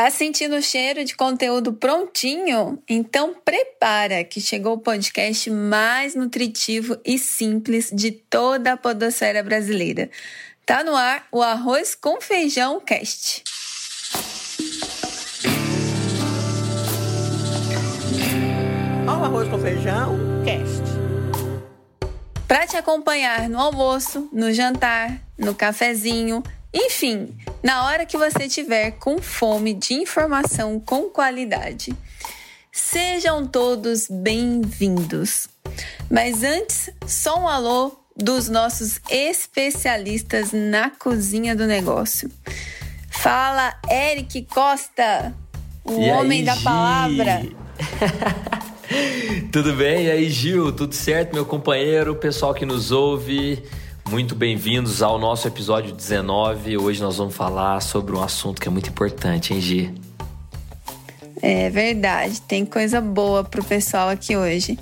Tá 0.00 0.10
sentindo 0.10 0.56
o 0.56 0.62
cheiro 0.62 1.04
de 1.04 1.14
conteúdo 1.14 1.74
prontinho? 1.74 2.82
Então 2.88 3.34
prepara 3.44 4.24
que 4.24 4.40
chegou 4.40 4.72
o 4.72 4.78
podcast 4.78 5.50
mais 5.50 6.14
nutritivo 6.14 6.98
e 7.04 7.18
simples 7.18 7.90
de 7.92 8.10
toda 8.10 8.72
a 8.72 8.76
podosfera 8.78 9.42
brasileira. 9.42 10.08
Tá 10.64 10.82
no 10.82 10.96
ar 10.96 11.26
o 11.30 11.42
Arroz 11.42 11.94
com 11.94 12.18
Feijão 12.18 12.80
Cast. 12.80 13.44
Olha 19.06 19.18
o 19.18 19.24
Arroz 19.26 19.48
com 19.50 19.58
Feijão 19.58 20.16
Cast. 20.46 20.82
Para 22.48 22.66
te 22.66 22.78
acompanhar 22.78 23.50
no 23.50 23.60
almoço, 23.60 24.30
no 24.32 24.50
jantar, 24.50 25.20
no 25.36 25.54
cafezinho, 25.54 26.42
enfim, 26.72 27.34
na 27.62 27.84
hora 27.84 28.06
que 28.06 28.16
você 28.16 28.48
tiver 28.48 28.92
com 28.92 29.20
fome 29.20 29.74
de 29.74 29.94
informação 29.94 30.78
com 30.78 31.10
qualidade. 31.10 31.92
Sejam 32.70 33.44
todos 33.46 34.06
bem-vindos. 34.08 35.48
Mas 36.08 36.44
antes, 36.44 36.90
só 37.06 37.40
um 37.40 37.48
alô 37.48 37.98
dos 38.16 38.48
nossos 38.48 39.00
especialistas 39.10 40.52
na 40.52 40.90
cozinha 40.90 41.56
do 41.56 41.66
negócio. 41.66 42.30
Fala, 43.10 43.74
Eric 43.90 44.42
Costa, 44.42 45.34
o 45.84 46.00
E 46.00 46.10
homem 46.10 46.40
aí, 46.40 46.44
da 46.44 46.56
palavra. 46.56 47.42
Tudo 49.50 49.74
bem? 49.74 50.06
E 50.06 50.10
aí, 50.10 50.30
Gil? 50.30 50.70
Tudo 50.70 50.94
certo, 50.94 51.34
meu 51.34 51.44
companheiro, 51.44 52.14
pessoal 52.14 52.54
que 52.54 52.64
nos 52.64 52.92
ouve? 52.92 53.62
Muito 54.10 54.34
bem-vindos 54.34 55.02
ao 55.02 55.20
nosso 55.20 55.46
episódio 55.46 55.94
19. 55.94 56.76
Hoje 56.76 57.00
nós 57.00 57.18
vamos 57.18 57.32
falar 57.32 57.80
sobre 57.80 58.16
um 58.16 58.20
assunto 58.20 58.60
que 58.60 58.66
é 58.66 58.70
muito 58.70 58.90
importante, 58.90 59.54
hein, 59.54 59.60
Gi? 59.60 59.94
É 61.40 61.70
verdade, 61.70 62.40
tem 62.40 62.66
coisa 62.66 63.00
boa 63.00 63.44
pro 63.44 63.62
pessoal 63.62 64.08
aqui 64.08 64.36
hoje. 64.36 64.76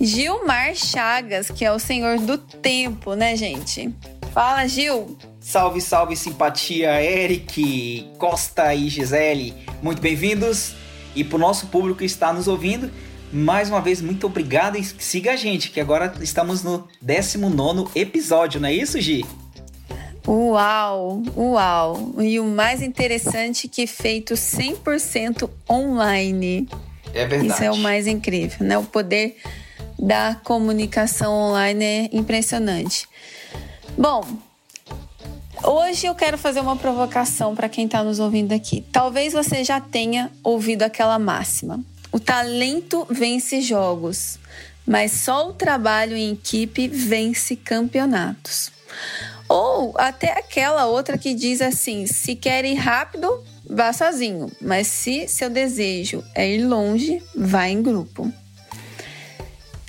Gilmar 0.00 0.74
Chagas, 0.74 1.52
que 1.52 1.64
é 1.64 1.70
o 1.70 1.78
senhor 1.78 2.18
do 2.18 2.36
tempo, 2.36 3.14
né, 3.14 3.36
gente? 3.36 3.94
Fala, 4.32 4.66
Gil. 4.66 5.16
Salve, 5.38 5.80
salve, 5.80 6.16
simpatia, 6.16 7.00
Eric, 7.00 8.10
Costa 8.18 8.74
e 8.74 8.88
Gisele. 8.88 9.54
Muito 9.80 10.02
bem-vindos. 10.02 10.74
E 11.14 11.22
pro 11.22 11.38
nosso 11.38 11.68
público 11.68 12.00
que 12.00 12.04
está 12.04 12.32
nos 12.32 12.48
ouvindo, 12.48 12.90
mais 13.32 13.68
uma 13.68 13.80
vez, 13.80 14.00
muito 14.00 14.26
obrigado 14.26 14.76
e 14.76 14.84
siga 14.84 15.32
a 15.32 15.36
gente, 15.36 15.70
que 15.70 15.80
agora 15.80 16.14
estamos 16.20 16.62
no 16.62 16.88
19 17.00 17.90
episódio, 17.94 18.60
não 18.60 18.68
é 18.68 18.72
isso, 18.72 19.00
Gi? 19.00 19.24
Uau, 20.26 21.22
uau. 21.34 22.14
E 22.20 22.38
o 22.38 22.44
mais 22.44 22.82
interessante 22.82 23.66
que 23.66 23.86
feito 23.86 24.34
100% 24.34 25.48
online. 25.70 26.68
É 27.14 27.26
verdade. 27.26 27.52
Isso 27.52 27.64
é 27.64 27.70
o 27.70 27.78
mais 27.78 28.06
incrível, 28.06 28.66
né? 28.66 28.76
O 28.76 28.84
poder 28.84 29.36
da 29.98 30.34
comunicação 30.44 31.32
online 31.32 31.84
é 31.84 32.08
impressionante. 32.12 33.08
Bom, 33.96 34.22
hoje 35.64 36.06
eu 36.06 36.14
quero 36.14 36.36
fazer 36.36 36.60
uma 36.60 36.76
provocação 36.76 37.56
para 37.56 37.68
quem 37.68 37.86
está 37.86 38.04
nos 38.04 38.20
ouvindo 38.20 38.52
aqui. 38.52 38.84
Talvez 38.92 39.32
você 39.32 39.64
já 39.64 39.80
tenha 39.80 40.30
ouvido 40.44 40.82
aquela 40.82 41.18
máxima: 41.18 41.80
o 42.10 42.18
talento 42.18 43.06
vence 43.10 43.60
jogos, 43.60 44.38
mas 44.86 45.12
só 45.12 45.50
o 45.50 45.52
trabalho 45.52 46.16
em 46.16 46.32
equipe 46.32 46.88
vence 46.88 47.54
campeonatos. 47.54 48.70
Ou 49.48 49.94
até 49.98 50.32
aquela 50.32 50.86
outra 50.86 51.18
que 51.18 51.34
diz 51.34 51.60
assim: 51.60 52.06
se 52.06 52.34
quer 52.34 52.64
ir 52.64 52.74
rápido, 52.74 53.42
vá 53.68 53.92
sozinho, 53.92 54.50
mas 54.60 54.86
se 54.86 55.28
seu 55.28 55.50
desejo 55.50 56.24
é 56.34 56.48
ir 56.48 56.64
longe, 56.64 57.22
vá 57.34 57.68
em 57.68 57.82
grupo. 57.82 58.32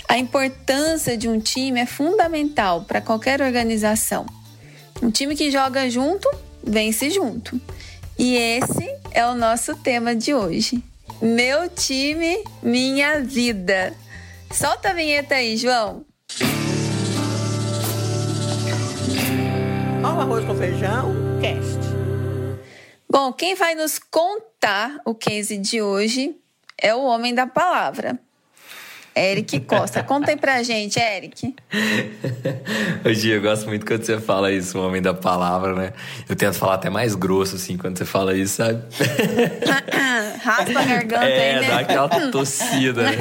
A 0.08 0.18
importância 0.18 1.16
de 1.16 1.30
um 1.30 1.40
time 1.40 1.80
é 1.80 1.86
fundamental 1.86 2.84
para 2.84 3.00
qualquer 3.00 3.42
organização. 3.42 4.26
Um 5.02 5.12
time 5.12 5.36
que 5.36 5.52
joga 5.52 5.90
junto, 5.90 6.28
vence 6.64 7.10
junto. 7.10 7.62
E 8.18 8.36
esse 8.36 8.90
é 9.12 9.26
o 9.26 9.36
nosso 9.36 9.76
tema 9.76 10.16
de 10.16 10.34
hoje. 10.34 10.84
Meu 11.22 11.70
time, 11.70 12.46
minha 12.64 13.20
vida. 13.20 13.94
Solta 14.54 14.92
a 14.92 14.94
vinheta 14.94 15.36
aí, 15.36 15.58
João. 15.58 16.06
Olha 20.02 20.16
o 20.16 20.20
Arroz 20.22 20.46
com 20.46 20.56
Feijão 20.56 21.14
Cast. 21.42 21.80
Bom, 23.10 23.34
quem 23.34 23.54
vai 23.54 23.76
nos 23.76 24.00
contar 24.00 25.02
o 25.04 25.14
case 25.14 25.58
de 25.58 25.82
hoje 25.82 26.38
é 26.82 26.96
o 26.96 27.04
homem 27.04 27.36
da 27.36 27.46
palavra. 27.46 28.18
Eric 29.16 29.60
Costa. 29.62 30.04
Conta 30.04 30.32
aí 30.32 30.38
pra 30.38 30.64
gente, 30.64 31.00
Eric. 31.00 31.56
Gi, 33.06 33.30
eu 33.30 33.42
gosto 33.42 33.68
muito 33.68 33.86
quando 33.86 34.04
você 34.04 34.20
fala 34.20 34.52
isso, 34.52 34.78
o 34.78 34.86
homem 34.86 35.02
da 35.02 35.14
palavra, 35.14 35.74
né? 35.74 35.94
Eu 36.28 36.36
tento 36.36 36.56
falar 36.56 36.76
até 36.76 36.90
mais 36.90 37.16
grosso, 37.16 37.56
assim, 37.56 37.78
quando 37.78 37.98
você 37.98 38.06
fala 38.06 38.36
isso, 38.36 38.56
sabe? 38.58 38.84
Raspa 40.42 40.80
a 40.80 40.84
garganta 40.84 41.26
é, 41.26 41.56
aí, 41.56 41.62
né? 41.62 41.68
dá 41.68 41.80
aquela 41.80 42.32
tossida, 42.32 43.04
né? 43.04 43.18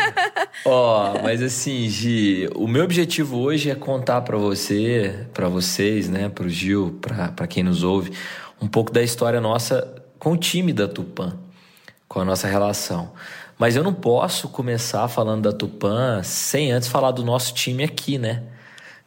Ó, 0.64 1.20
mas 1.22 1.42
assim, 1.42 1.88
Gi, 1.88 2.48
o 2.54 2.66
meu 2.66 2.84
objetivo 2.84 3.38
hoje 3.38 3.70
é 3.70 3.74
contar 3.74 4.22
pra 4.22 4.36
você, 4.36 5.26
pra 5.34 5.48
vocês, 5.48 6.08
né, 6.08 6.28
pro 6.28 6.48
Gil, 6.48 6.98
pra, 7.00 7.28
pra 7.28 7.46
quem 7.46 7.62
nos 7.62 7.82
ouve, 7.82 8.12
um 8.60 8.66
pouco 8.66 8.92
da 8.92 9.02
história 9.02 9.40
nossa 9.40 9.86
com 10.18 10.32
o 10.32 10.36
time 10.36 10.72
da 10.72 10.88
Tupã, 10.88 11.36
com 12.08 12.20
a 12.20 12.24
nossa 12.24 12.48
relação. 12.48 13.12
Mas 13.58 13.74
eu 13.76 13.82
não 13.82 13.92
posso 13.92 14.48
começar 14.48 15.08
falando 15.08 15.42
da 15.42 15.52
Tupã 15.52 16.22
sem 16.22 16.70
antes 16.70 16.88
falar 16.88 17.10
do 17.10 17.24
nosso 17.24 17.52
time 17.54 17.82
aqui, 17.82 18.16
né? 18.18 18.42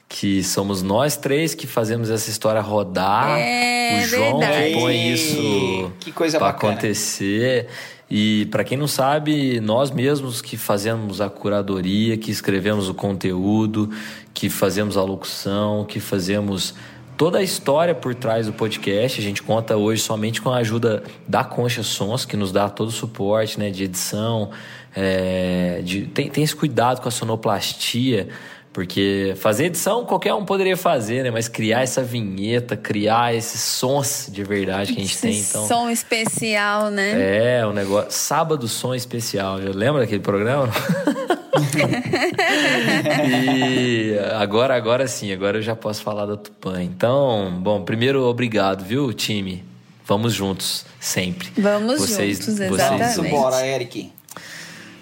Que 0.10 0.44
somos 0.44 0.84
nós 0.84 1.16
três 1.16 1.56
que 1.56 1.66
fazemos 1.66 2.10
essa 2.10 2.30
história 2.30 2.60
rodar. 2.60 3.38
É 3.40 4.02
o 4.04 4.08
João 4.08 4.40
verdade. 4.40 4.74
que 4.74 4.74
põe 4.80 5.14
isso 5.14 5.92
Que 6.02 6.12
coisa 6.12 6.38
pra 6.38 6.48
bacana. 6.52 6.74
acontecer. 6.74 7.68
E 8.10 8.46
para 8.48 8.66
quem 8.66 8.78
não 8.78 8.90
sabe, 8.90 9.62
nós 9.62 9.90
mesmos 9.90 10.42
que 10.42 10.58
fazemos 10.58 11.22
a 11.22 11.30
curadoria, 11.30 12.18
que 12.18 12.30
escrevemos 12.30 12.90
o 12.90 12.94
conteúdo, 12.94 13.90
que 14.34 14.50
fazemos 14.50 14.98
a 14.98 15.02
locução, 15.02 15.86
que 15.86 16.02
fazemos 16.02 16.74
toda 17.22 17.38
a 17.38 17.44
história 17.44 17.94
por 17.94 18.16
trás 18.16 18.48
do 18.48 18.54
podcast. 18.54 19.20
A 19.20 19.24
gente 19.24 19.44
conta 19.44 19.78
hoje 19.78 20.02
somente 20.02 20.42
com 20.42 20.50
a 20.50 20.58
ajuda 20.58 21.04
da 21.28 21.44
Concha 21.44 21.84
Sons, 21.84 22.26
que 22.26 22.36
nos 22.36 22.52
dá 22.52 22.68
todo 22.68 22.88
o 22.88 22.92
suporte 22.92 23.60
né, 23.60 23.70
de 23.70 23.84
edição. 23.84 24.50
é, 24.96 25.82
de, 25.84 26.08
tem, 26.08 26.32
tem 26.32 26.44
esse 26.44 26.56
cuidado 26.56 27.00
com 27.00 27.08
a 27.08 27.12
sonoplastia. 27.12 28.30
Porque 28.74 29.36
fazer 29.36 29.66
edição 29.66 30.04
qualquer 30.04 30.34
um 30.34 30.44
poderia 30.44 30.76
fazer, 30.76 31.24
né? 31.24 31.30
Mas 31.30 31.48
criar 31.48 31.84
essa 31.84 32.02
vinheta, 32.02 32.76
criar 32.76 33.36
esses 33.36 33.62
sons 33.62 34.28
de 34.32 34.44
verdade 34.44 34.92
que 34.92 34.98
a 34.98 35.04
gente 35.04 35.14
Esse 35.14 35.22
tem, 35.22 35.38
então. 35.38 35.68
som 35.68 35.92
especial, 35.92 36.90
né? 36.90 37.60
É, 37.60 37.66
o 37.68 37.72
negócio. 37.72 38.10
Sábado 38.10 38.68
som 38.68 38.96
especial. 38.96 39.62
Já 39.62 39.70
lembra 39.70 40.02
daquele 40.02 40.22
programa? 40.22 40.70
e 43.28 44.18
agora, 44.40 44.76
agora 44.76 45.08
sim, 45.08 45.32
agora 45.32 45.58
eu 45.58 45.62
já 45.62 45.76
posso 45.76 46.02
falar 46.02 46.26
da 46.26 46.38
Tupã. 46.38 46.82
Então, 46.82 47.60
bom, 47.62 47.84
primeiro, 47.84 48.24
obrigado, 48.24 48.84
viu, 48.84 49.14
time? 49.14 49.64
Vamos 50.06 50.34
juntos, 50.34 50.86
sempre. 51.00 51.50
Vamos 51.58 52.00
juntos, 52.00 52.18
exatamente. 52.60 53.16
Vamos 53.16 53.18
embora, 53.18 53.66
Eric. 53.66 54.12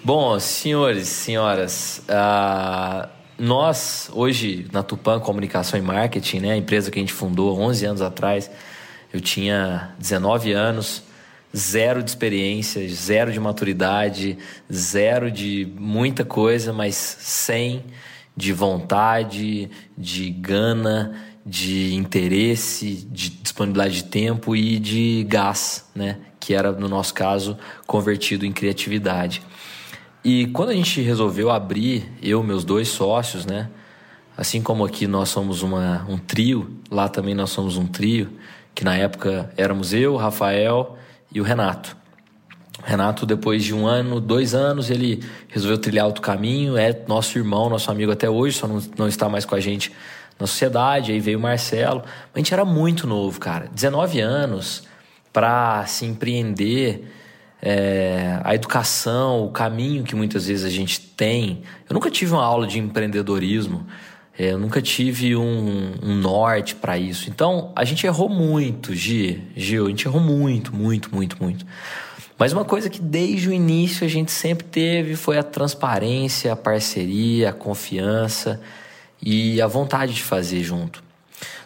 Bom, 0.02 0.38
senhores, 0.40 1.08
senhoras, 1.08 2.02
ah, 2.08 3.08
nós 3.38 4.10
hoje 4.12 4.66
na 4.72 4.82
Tupã 4.82 5.18
Comunicação 5.20 5.78
e 5.78 5.82
Marketing, 5.82 6.40
né, 6.40 6.52
a 6.52 6.56
empresa 6.56 6.90
que 6.90 6.98
a 6.98 7.02
gente 7.02 7.12
fundou 7.12 7.58
11 7.58 7.86
anos 7.86 8.02
atrás, 8.02 8.50
eu 9.12 9.20
tinha 9.20 9.90
19 9.98 10.52
anos, 10.52 11.02
zero 11.56 12.02
de 12.02 12.10
experiência, 12.10 12.86
zero 12.88 13.32
de 13.32 13.40
maturidade, 13.40 14.38
zero 14.72 15.30
de 15.30 15.68
muita 15.78 16.24
coisa, 16.24 16.72
mas 16.72 16.94
100 16.94 17.84
de 18.36 18.52
vontade, 18.52 19.70
de 19.98 20.30
gana, 20.30 21.12
de 21.44 21.94
interesse, 21.94 23.06
de 23.10 23.30
disponibilidade 23.30 23.96
de 23.96 24.04
tempo 24.04 24.54
e 24.54 24.78
de 24.78 25.26
gás, 25.28 25.88
né, 25.94 26.18
que 26.38 26.54
era 26.54 26.72
no 26.72 26.88
nosso 26.88 27.12
caso 27.12 27.58
convertido 27.86 28.46
em 28.46 28.52
criatividade. 28.52 29.42
E 30.24 30.46
quando 30.48 30.70
a 30.70 30.74
gente 30.74 31.00
resolveu 31.00 31.50
abrir, 31.50 32.10
eu, 32.22 32.42
meus 32.42 32.62
dois 32.62 32.88
sócios, 32.88 33.46
né? 33.46 33.70
Assim 34.36 34.62
como 34.62 34.84
aqui 34.84 35.06
nós 35.06 35.30
somos 35.30 35.62
uma, 35.62 36.06
um 36.08 36.18
trio, 36.18 36.78
lá 36.90 37.08
também 37.08 37.34
nós 37.34 37.50
somos 37.50 37.78
um 37.78 37.86
trio, 37.86 38.30
que 38.74 38.84
na 38.84 38.96
época 38.96 39.50
éramos 39.56 39.94
eu, 39.94 40.16
Rafael 40.16 40.98
e 41.32 41.40
o 41.40 41.44
Renato. 41.44 41.96
O 42.82 42.86
Renato, 42.86 43.26
depois 43.26 43.62
de 43.62 43.74
um 43.74 43.86
ano, 43.86 44.20
dois 44.20 44.54
anos, 44.54 44.90
ele 44.90 45.22
resolveu 45.48 45.78
trilhar 45.78 46.06
outro 46.06 46.22
caminho, 46.22 46.76
é 46.76 46.98
nosso 47.06 47.36
irmão, 47.38 47.68
nosso 47.68 47.90
amigo 47.90 48.10
até 48.10 48.28
hoje, 48.28 48.56
só 48.56 48.66
não, 48.66 48.82
não 48.96 49.08
está 49.08 49.28
mais 49.28 49.44
com 49.44 49.54
a 49.54 49.60
gente 49.60 49.92
na 50.38 50.46
sociedade. 50.46 51.12
Aí 51.12 51.20
veio 51.20 51.38
o 51.38 51.42
Marcelo. 51.42 52.02
A 52.34 52.38
gente 52.38 52.52
era 52.54 52.64
muito 52.64 53.06
novo, 53.06 53.38
cara, 53.38 53.68
19 53.72 54.20
anos. 54.20 54.84
para 55.32 55.86
se 55.86 56.04
empreender 56.06 57.04
é, 57.62 58.40
a 58.42 58.54
educação, 58.54 59.44
o 59.44 59.50
caminho 59.50 60.02
que 60.02 60.16
muitas 60.16 60.46
vezes 60.46 60.64
a 60.64 60.70
gente 60.70 61.00
tem. 61.00 61.62
Eu 61.88 61.94
nunca 61.94 62.10
tive 62.10 62.32
uma 62.32 62.44
aula 62.44 62.66
de 62.66 62.78
empreendedorismo, 62.78 63.86
eu 64.42 64.58
nunca 64.58 64.80
tive 64.80 65.36
um, 65.36 65.92
um 66.02 66.14
norte 66.14 66.74
para 66.74 66.96
isso. 66.96 67.28
Então 67.28 67.72
a 67.76 67.84
gente 67.84 68.06
errou 68.06 68.26
muito, 68.26 68.94
Gi, 68.94 69.42
Gil, 69.54 69.84
a 69.84 69.88
gente 69.90 70.06
errou 70.06 70.20
muito, 70.20 70.74
muito, 70.74 71.14
muito, 71.14 71.36
muito. 71.42 71.66
Mas 72.38 72.50
uma 72.54 72.64
coisa 72.64 72.88
que 72.88 72.98
desde 72.98 73.50
o 73.50 73.52
início 73.52 74.02
a 74.02 74.08
gente 74.08 74.32
sempre 74.32 74.66
teve 74.66 75.14
foi 75.14 75.36
a 75.36 75.42
transparência, 75.42 76.50
a 76.54 76.56
parceria, 76.56 77.50
a 77.50 77.52
confiança 77.52 78.62
e 79.20 79.60
a 79.60 79.66
vontade 79.66 80.14
de 80.14 80.22
fazer 80.22 80.62
junto. 80.62 81.04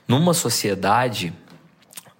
Numa 0.09 0.35
sociedade, 0.35 1.32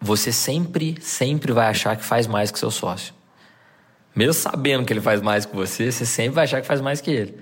você 0.01 0.31
sempre, 0.31 0.97
sempre 1.01 1.53
vai 1.53 1.67
achar 1.67 1.97
que 1.97 2.05
faz 2.05 2.29
mais 2.29 2.53
que 2.53 2.61
seu 2.61 2.71
sócio. 2.71 3.13
Mesmo 4.15 4.35
sabendo 4.35 4.85
que 4.85 4.93
ele 4.93 5.01
faz 5.01 5.21
mais 5.21 5.45
que 5.45 5.57
você, 5.57 5.91
você 5.91 6.07
sempre 6.07 6.37
vai 6.37 6.45
achar 6.45 6.61
que 6.61 6.67
faz 6.69 6.81
mais 6.81 7.01
que 7.01 7.11
ele. 7.11 7.35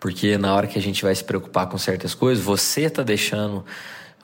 Porque 0.00 0.38
na 0.38 0.54
hora 0.54 0.66
que 0.66 0.78
a 0.78 0.82
gente 0.82 1.02
vai 1.02 1.14
se 1.14 1.22
preocupar 1.22 1.68
com 1.68 1.76
certas 1.76 2.14
coisas, 2.14 2.42
você 2.42 2.82
está 2.82 3.02
deixando 3.02 3.64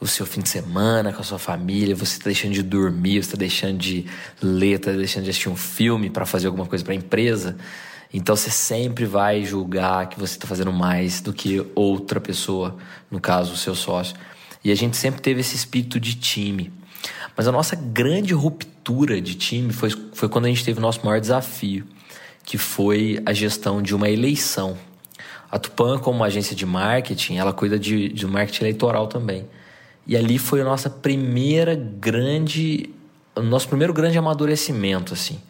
o 0.00 0.06
seu 0.06 0.26
fim 0.26 0.40
de 0.40 0.48
semana 0.48 1.12
com 1.12 1.20
a 1.20 1.24
sua 1.24 1.38
família, 1.38 1.94
você 1.94 2.14
está 2.16 2.24
deixando 2.24 2.52
de 2.52 2.62
dormir, 2.62 3.22
você 3.22 3.28
está 3.28 3.36
deixando 3.36 3.78
de 3.78 4.06
ler, 4.42 4.76
está 4.76 4.92
deixando 4.92 5.24
de 5.24 5.30
assistir 5.30 5.48
um 5.48 5.56
filme 5.56 6.10
para 6.10 6.26
fazer 6.26 6.46
alguma 6.46 6.66
coisa 6.66 6.82
para 6.82 6.94
a 6.94 6.96
empresa. 6.96 7.56
Então 8.12 8.34
você 8.34 8.50
sempre 8.50 9.04
vai 9.04 9.44
julgar 9.44 10.08
que 10.08 10.18
você 10.18 10.34
está 10.34 10.46
fazendo 10.46 10.72
mais 10.72 11.20
do 11.20 11.32
que 11.32 11.64
outra 11.74 12.20
pessoa, 12.20 12.76
no 13.10 13.20
caso 13.20 13.52
o 13.52 13.56
seu 13.56 13.74
sócio. 13.74 14.16
E 14.64 14.70
a 14.70 14.74
gente 14.74 14.96
sempre 14.96 15.20
teve 15.20 15.40
esse 15.40 15.54
espírito 15.54 16.00
de 16.00 16.14
time. 16.14 16.72
Mas 17.36 17.46
a 17.46 17.52
nossa 17.52 17.76
grande 17.76 18.32
ruptura 18.32 19.20
de 19.20 19.34
time 19.34 19.72
foi, 19.72 19.90
foi 20.12 20.28
quando 20.28 20.46
a 20.46 20.48
gente 20.48 20.64
teve 20.64 20.78
o 20.78 20.82
nosso 20.82 21.04
maior 21.04 21.20
desafio, 21.20 21.86
que 22.44 22.56
foi 22.56 23.20
a 23.26 23.32
gestão 23.32 23.82
de 23.82 23.94
uma 23.94 24.08
eleição. 24.08 24.76
A 25.50 25.58
Tupan, 25.58 25.98
como 25.98 26.24
agência 26.24 26.56
de 26.56 26.66
marketing, 26.66 27.36
ela 27.36 27.52
cuida 27.52 27.78
de, 27.78 28.08
de 28.08 28.26
marketing 28.26 28.64
eleitoral 28.64 29.06
também. 29.06 29.46
E 30.06 30.16
ali 30.16 30.38
foi 30.38 30.60
a 30.60 30.64
nossa 30.64 30.88
primeira 30.88 31.74
grande, 31.74 32.90
o 33.34 33.42
nosso 33.42 33.68
primeiro 33.68 33.92
grande 33.92 34.16
amadurecimento, 34.16 35.14
assim, 35.14 35.40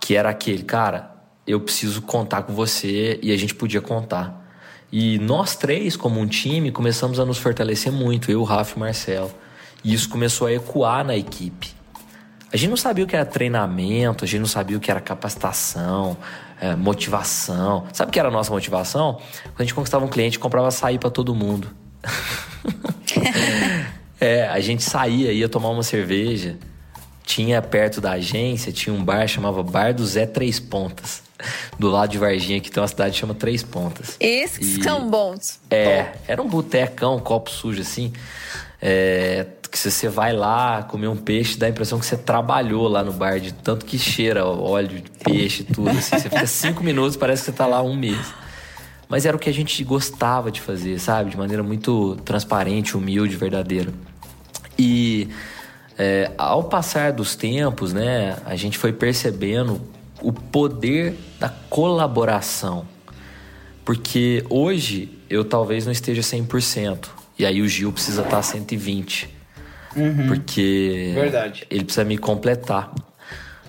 que 0.00 0.14
era 0.14 0.30
aquele, 0.30 0.62
cara, 0.62 1.10
eu 1.46 1.60
preciso 1.60 2.02
contar 2.02 2.42
com 2.42 2.52
você 2.52 3.18
e 3.22 3.32
a 3.32 3.36
gente 3.36 3.54
podia 3.54 3.80
contar. 3.80 4.44
E 4.90 5.18
nós 5.18 5.56
três, 5.56 5.96
como 5.96 6.20
um 6.20 6.26
time, 6.26 6.70
começamos 6.70 7.18
a 7.18 7.24
nos 7.24 7.38
fortalecer 7.38 7.92
muito, 7.92 8.30
eu, 8.30 8.42
Rafa 8.44 8.76
e 8.76 8.80
Marcelo. 8.80 9.32
E 9.82 9.92
isso 9.92 10.08
começou 10.08 10.46
a 10.46 10.52
ecoar 10.52 11.04
na 11.04 11.16
equipe. 11.16 11.74
A 12.52 12.56
gente 12.56 12.70
não 12.70 12.76
sabia 12.76 13.04
o 13.04 13.06
que 13.06 13.16
era 13.16 13.24
treinamento, 13.24 14.24
a 14.24 14.26
gente 14.26 14.40
não 14.40 14.46
sabia 14.46 14.76
o 14.76 14.80
que 14.80 14.90
era 14.90 15.00
capacitação, 15.00 16.16
é, 16.60 16.74
motivação. 16.74 17.84
Sabe 17.92 18.10
o 18.10 18.12
que 18.12 18.18
era 18.18 18.28
a 18.28 18.32
nossa 18.32 18.50
motivação? 18.50 19.20
Quando 19.44 19.60
a 19.60 19.62
gente 19.62 19.74
conquistava 19.74 20.04
um 20.04 20.08
cliente, 20.08 20.38
comprava 20.38 20.68
açaí 20.68 20.98
para 20.98 21.10
todo 21.10 21.34
mundo. 21.34 21.70
é, 24.20 24.48
a 24.48 24.60
gente 24.60 24.82
saía, 24.82 25.32
ia 25.32 25.48
tomar 25.48 25.70
uma 25.70 25.82
cerveja. 25.82 26.56
Tinha 27.24 27.60
perto 27.60 28.00
da 28.00 28.12
agência, 28.12 28.72
tinha 28.72 28.94
um 28.94 29.04
bar 29.04 29.26
chamava 29.26 29.62
Bar 29.62 29.92
do 29.92 30.06
Zé 30.06 30.26
Três 30.26 30.60
Pontas. 30.60 31.24
Do 31.78 31.90
lado 31.90 32.10
de 32.10 32.18
Varginha, 32.18 32.60
que 32.60 32.70
tem 32.70 32.80
uma 32.80 32.88
cidade 32.88 33.12
que 33.12 33.18
chama 33.18 33.34
Três 33.34 33.62
Pontas. 33.62 34.16
Esses 34.18 34.78
e, 34.78 34.82
são 34.82 35.10
bons. 35.10 35.60
É, 35.70 36.12
era 36.26 36.40
um 36.40 36.48
botecão, 36.48 37.16
um 37.16 37.18
copo 37.18 37.50
sujo 37.50 37.82
assim. 37.82 38.12
É, 38.80 39.44
que 39.76 39.80
se 39.80 39.90
você 39.90 40.08
vai 40.08 40.32
lá 40.32 40.82
comer 40.84 41.06
um 41.06 41.16
peixe, 41.16 41.58
dá 41.58 41.66
a 41.66 41.68
impressão 41.68 41.98
que 41.98 42.06
você 42.06 42.16
trabalhou 42.16 42.88
lá 42.88 43.04
no 43.04 43.12
bar, 43.12 43.38
de 43.38 43.52
tanto 43.52 43.84
que 43.84 43.98
cheira 43.98 44.46
óleo 44.46 45.02
de 45.02 45.10
peixe 45.22 45.64
tudo. 45.64 45.90
Assim. 45.90 46.18
Você 46.18 46.30
fica 46.30 46.46
cinco 46.46 46.82
minutos, 46.82 47.14
parece 47.14 47.42
que 47.42 47.50
você 47.50 47.56
tá 47.56 47.66
lá 47.66 47.82
um 47.82 47.94
mês. 47.94 48.32
Mas 49.06 49.26
era 49.26 49.36
o 49.36 49.38
que 49.38 49.50
a 49.50 49.52
gente 49.52 49.84
gostava 49.84 50.50
de 50.50 50.62
fazer, 50.62 50.98
sabe? 50.98 51.30
De 51.30 51.36
maneira 51.36 51.62
muito 51.62 52.16
transparente, 52.24 52.96
humilde, 52.96 53.36
verdadeira. 53.36 53.92
E 54.78 55.28
é, 55.98 56.30
ao 56.38 56.64
passar 56.64 57.12
dos 57.12 57.36
tempos, 57.36 57.92
né, 57.92 58.38
a 58.46 58.56
gente 58.56 58.78
foi 58.78 58.94
percebendo 58.94 59.82
o 60.22 60.32
poder 60.32 61.18
da 61.38 61.50
colaboração. 61.50 62.88
Porque 63.84 64.42
hoje 64.48 65.18
eu 65.28 65.44
talvez 65.44 65.84
não 65.84 65.92
esteja 65.92 66.22
100%. 66.22 67.08
E 67.38 67.44
aí 67.44 67.60
o 67.60 67.68
Gil 67.68 67.92
precisa 67.92 68.22
estar 68.22 68.40
120. 68.40 69.35
Uhum. 69.96 70.26
Porque 70.28 71.12
Verdade. 71.14 71.66
ele 71.70 71.84
precisa 71.84 72.04
me 72.04 72.18
completar. 72.18 72.92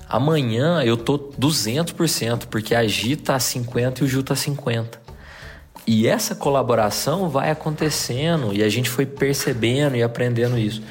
Amanhã 0.09 0.81
eu 0.83 0.95
tô 0.95 1.17
200%, 1.17 2.45
porque 2.49 2.73
a 2.73 2.85
Gi 2.87 3.15
tá 3.15 3.39
50 3.39 4.01
e 4.01 4.05
o 4.05 4.07
Gil 4.07 4.23
tá 4.23 4.35
50. 4.35 4.99
E 5.85 6.07
essa 6.07 6.35
colaboração 6.35 7.29
vai 7.29 7.49
acontecendo 7.49 8.53
e 8.53 8.61
a 8.61 8.69
gente 8.69 8.89
foi 8.89 9.05
percebendo 9.05 9.95
e 9.95 10.03
aprendendo 10.03 10.57
isso. 10.57 10.81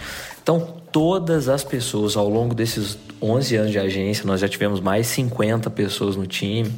Então, 0.42 0.76
todas 0.90 1.48
as 1.48 1.62
pessoas 1.62 2.16
ao 2.16 2.28
longo 2.28 2.54
desses 2.54 2.98
11 3.20 3.56
anos 3.56 3.72
de 3.72 3.78
agência, 3.78 4.24
nós 4.26 4.40
já 4.40 4.48
tivemos 4.48 4.80
mais 4.80 5.06
50 5.08 5.68
pessoas 5.70 6.16
no 6.16 6.26
time. 6.26 6.72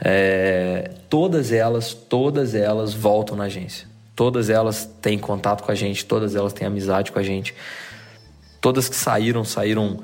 É, 0.00 0.92
todas 1.08 1.50
elas, 1.50 1.94
todas 1.94 2.54
elas 2.54 2.94
voltam 2.94 3.36
na 3.36 3.44
agência. 3.44 3.88
Todas 4.14 4.50
elas 4.50 4.88
têm 5.00 5.18
contato 5.18 5.62
com 5.62 5.70
a 5.70 5.74
gente, 5.74 6.04
todas 6.04 6.34
elas 6.34 6.52
têm 6.52 6.66
amizade 6.66 7.10
com 7.10 7.18
a 7.18 7.22
gente. 7.22 7.54
Todas 8.60 8.88
que 8.88 8.96
saíram, 8.96 9.44
saíram 9.44 10.00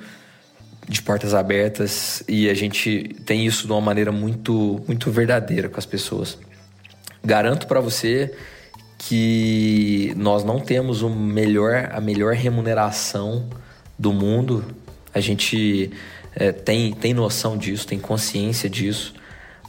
de 0.89 1.03
portas 1.03 1.35
abertas 1.35 2.23
e 2.29 2.49
a 2.49 2.55
gente 2.55 3.17
tem 3.25 3.47
isso 3.47 3.67
de 3.67 3.73
uma 3.73 3.81
maneira 3.81 4.13
muito, 4.13 4.83
muito 4.87 5.11
verdadeira 5.11 5.69
com 5.69 5.79
as 5.79 5.87
pessoas. 5.87 6.39
Garanto 7.25 7.67
para 7.67 7.81
você 7.81 8.35
que 8.99 10.13
nós 10.17 10.45
não 10.45 10.61
temos 10.61 11.03
o 11.03 11.11
melhor, 11.11 11.91
a 11.93 12.01
melhor 12.01 12.35
remuneração 12.35 13.49
do 13.99 14.13
mundo. 14.13 14.65
A 15.13 15.21
gente 15.21 15.91
é, 16.35 16.53
tem, 16.53 16.93
tem 16.93 17.15
noção 17.15 17.57
disso, 17.57 17.87
tem 17.87 17.99
consciência 17.99 18.69
disso. 18.69 19.15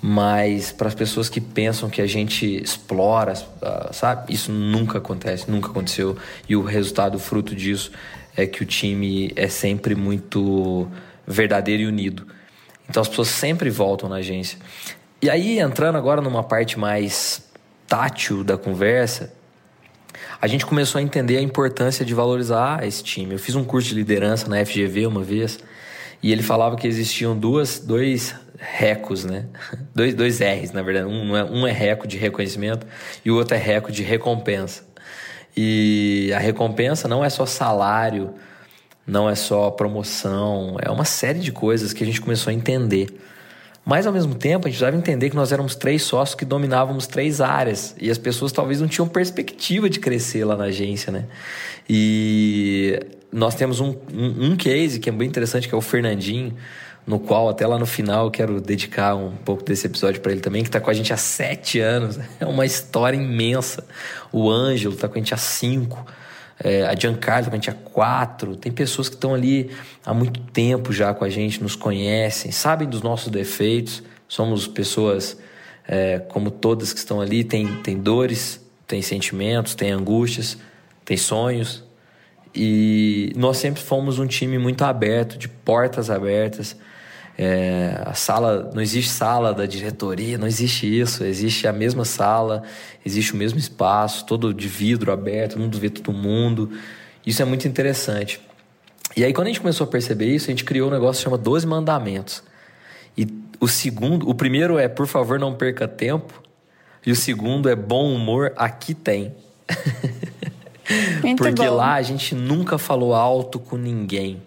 Mas 0.01 0.71
para 0.71 0.87
as 0.87 0.93
pessoas 0.93 1.29
que 1.29 1.41
pensam 1.41 1.89
que 1.89 2.01
a 2.01 2.05
gente 2.05 2.45
explora, 2.61 3.33
ah, 3.61 3.89
sabe? 3.91 4.33
Isso 4.33 4.51
nunca 4.51 4.99
acontece, 4.99 5.49
nunca 5.49 5.69
aconteceu. 5.69 6.15
E 6.47 6.55
o 6.55 6.61
resultado, 6.61 7.15
o 7.15 7.19
fruto 7.19 7.55
disso, 7.55 7.91
é 8.35 8.45
que 8.45 8.61
o 8.61 8.65
time 8.65 9.31
é 9.35 9.47
sempre 9.47 9.95
muito 9.95 10.89
verdadeiro 11.27 11.83
e 11.83 11.87
unido. 11.87 12.27
Então 12.89 13.01
as 13.01 13.07
pessoas 13.07 13.29
sempre 13.29 13.69
voltam 13.69 14.07
na 14.09 14.17
agência. 14.17 14.59
E 15.21 15.29
aí, 15.29 15.59
entrando 15.59 15.97
agora 15.97 16.21
numa 16.21 16.43
parte 16.43 16.77
mais 16.77 17.43
tátil 17.87 18.43
da 18.43 18.57
conversa, 18.57 19.33
a 20.41 20.47
gente 20.47 20.65
começou 20.65 20.99
a 20.99 21.01
entender 21.01 21.37
a 21.37 21.41
importância 21.41 22.05
de 22.05 22.13
valorizar 22.13 22.85
esse 22.85 23.03
time. 23.03 23.33
Eu 23.33 23.39
fiz 23.39 23.55
um 23.55 23.63
curso 23.63 23.89
de 23.89 23.95
liderança 23.95 24.47
na 24.47 24.63
FGV 24.63 25.07
uma 25.07 25.23
vez 25.23 25.59
e 26.21 26.31
ele 26.31 26.43
falava 26.43 26.75
que 26.75 26.87
existiam 26.87 27.37
duas, 27.37 27.79
dois 27.79 28.35
recos, 28.57 29.25
né? 29.25 29.45
Dois, 29.93 30.13
dois 30.13 30.39
R's, 30.39 30.71
na 30.71 30.81
verdade. 30.81 31.07
Um 31.07 31.35
é, 31.35 31.43
um 31.43 31.67
é 31.67 31.71
reco 31.71 32.07
de 32.07 32.17
reconhecimento 32.17 32.85
e 33.23 33.31
o 33.31 33.35
outro 33.35 33.55
é 33.55 33.59
reco 33.59 33.91
de 33.91 34.03
recompensa. 34.03 34.83
E 35.55 36.31
a 36.35 36.39
recompensa 36.39 37.07
não 37.07 37.23
é 37.23 37.29
só 37.29 37.45
salário, 37.45 38.33
não 39.07 39.29
é 39.29 39.35
só 39.35 39.71
promoção, 39.71 40.77
é 40.81 40.89
uma 40.89 41.05
série 41.05 41.39
de 41.39 41.51
coisas 41.51 41.93
que 41.93 42.03
a 42.03 42.05
gente 42.05 42.19
começou 42.19 42.51
a 42.51 42.53
entender. 42.53 43.07
Mas 43.85 44.07
ao 44.07 44.11
mesmo 44.11 44.33
tempo, 44.33 44.67
a 44.67 44.69
gente 44.69 44.79
precisava 44.79 44.97
entender 44.97 45.29
que 45.29 45.35
nós 45.35 45.51
éramos 45.51 45.75
três 45.75 46.01
sócios 46.01 46.35
que 46.35 46.43
dominávamos 46.43 47.05
três 47.05 47.39
áreas 47.39 47.95
e 48.01 48.09
as 48.09 48.17
pessoas 48.17 48.51
talvez 48.51 48.81
não 48.81 48.87
tinham 48.87 49.07
perspectiva 49.07 49.87
de 49.87 49.99
crescer 49.99 50.43
lá 50.43 50.57
na 50.57 50.65
agência, 50.65 51.11
né? 51.11 51.25
E 51.87 52.99
nós 53.31 53.53
temos 53.53 53.79
um, 53.79 53.95
um, 54.11 54.47
um 54.47 54.55
case 54.55 54.99
que 54.99 55.07
é 55.07 55.11
bem 55.11 55.27
interessante, 55.27 55.69
que 55.69 55.75
é 55.75 55.77
o 55.77 55.81
Fernandinho 55.81 56.55
no 57.05 57.19
qual 57.19 57.49
até 57.49 57.67
lá 57.67 57.77
no 57.77 57.85
final 57.85 58.25
eu 58.25 58.31
quero 58.31 58.59
dedicar 58.59 59.15
um 59.15 59.35
pouco 59.35 59.63
desse 59.63 59.85
episódio 59.85 60.21
para 60.21 60.31
ele 60.31 60.41
também, 60.41 60.63
que 60.63 60.69
está 60.69 60.79
com 60.79 60.89
a 60.89 60.93
gente 60.93 61.13
há 61.13 61.17
sete 61.17 61.79
anos. 61.79 62.17
É 62.39 62.45
uma 62.45 62.65
história 62.65 63.15
imensa. 63.15 63.85
O 64.31 64.49
Ângelo 64.49 64.95
está 64.95 65.07
com 65.07 65.13
a 65.13 65.17
gente 65.17 65.33
há 65.33 65.37
cinco. 65.37 66.05
É, 66.59 66.83
a 66.83 66.95
Giancarlo 66.95 67.41
está 67.41 67.51
com 67.51 67.55
a 67.55 67.59
gente 67.59 67.69
há 67.69 67.73
quatro. 67.73 68.55
Tem 68.55 68.71
pessoas 68.71 69.07
que 69.07 69.15
estão 69.15 69.33
ali 69.33 69.69
há 70.05 70.13
muito 70.13 70.39
tempo 70.51 70.91
já 70.91 71.13
com 71.13 71.23
a 71.23 71.29
gente, 71.29 71.61
nos 71.61 71.75
conhecem, 71.75 72.51
sabem 72.51 72.87
dos 72.87 73.01
nossos 73.01 73.29
defeitos. 73.29 74.01
Somos 74.27 74.67
pessoas 74.67 75.37
é, 75.87 76.19
como 76.19 76.49
todas 76.49 76.91
que 76.91 76.99
estão 76.99 77.21
ali, 77.21 77.43
tem, 77.43 77.81
tem 77.83 77.99
dores, 77.99 78.59
tem 78.87 79.01
sentimentos, 79.03 79.75
tem 79.75 79.91
angústias, 79.91 80.57
tem 81.03 81.17
sonhos. 81.17 81.83
E 82.53 83.31
nós 83.35 83.57
sempre 83.57 83.81
fomos 83.81 84.17
um 84.17 84.25
time 84.25 84.57
muito 84.57 84.83
aberto, 84.83 85.37
de 85.37 85.47
portas 85.47 86.09
abertas 86.09 86.75
é, 87.37 88.01
a 88.05 88.13
sala, 88.13 88.71
não 88.73 88.81
existe 88.81 89.11
sala 89.11 89.53
da 89.53 89.65
diretoria, 89.65 90.37
não 90.37 90.47
existe 90.47 90.87
isso. 90.87 91.23
Existe 91.23 91.67
a 91.67 91.73
mesma 91.73 92.05
sala, 92.05 92.63
existe 93.05 93.33
o 93.33 93.37
mesmo 93.37 93.59
espaço, 93.59 94.25
todo 94.25 94.53
de 94.53 94.67
vidro 94.67 95.11
aberto, 95.11 95.53
todo 95.53 95.61
mundo 95.61 95.77
vê 95.77 95.89
todo 95.89 96.13
mundo. 96.13 96.71
Isso 97.25 97.41
é 97.41 97.45
muito 97.45 97.67
interessante. 97.67 98.39
E 99.17 99.23
aí, 99.23 99.33
quando 99.33 99.47
a 99.47 99.49
gente 99.49 99.61
começou 99.61 99.85
a 99.85 99.89
perceber 99.89 100.33
isso, 100.33 100.45
a 100.45 100.51
gente 100.51 100.63
criou 100.63 100.89
um 100.89 100.91
negócio 100.91 101.19
que 101.19 101.23
chama 101.23 101.37
12 101.37 101.67
Mandamentos. 101.67 102.43
E 103.17 103.27
o 103.59 103.67
segundo, 103.67 104.29
o 104.29 104.35
primeiro 104.35 104.77
é, 104.77 104.87
por 104.87 105.07
favor, 105.07 105.39
não 105.39 105.53
perca 105.53 105.87
tempo. 105.87 106.41
E 107.05 107.11
o 107.11 107.15
segundo 107.15 107.69
é 107.69 107.75
bom 107.75 108.13
humor, 108.13 108.53
aqui 108.55 108.93
tem. 108.93 109.35
Porque 111.37 111.65
bom. 111.67 111.75
lá 111.75 111.95
a 111.95 112.01
gente 112.01 112.35
nunca 112.35 112.77
falou 112.77 113.13
alto 113.13 113.59
com 113.59 113.77
ninguém. 113.77 114.41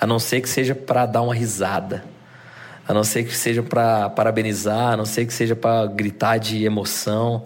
A 0.00 0.06
não 0.06 0.18
ser 0.18 0.40
que 0.40 0.48
seja 0.48 0.74
para 0.74 1.06
dar 1.06 1.22
uma 1.22 1.34
risada. 1.34 2.04
A 2.86 2.92
não 2.92 3.04
ser 3.04 3.24
que 3.24 3.36
seja 3.36 3.62
para 3.62 4.10
parabenizar, 4.10 4.92
a 4.94 4.96
não 4.96 5.04
ser 5.04 5.24
que 5.26 5.32
seja 5.32 5.54
para 5.54 5.86
gritar 5.86 6.38
de 6.38 6.64
emoção. 6.64 7.44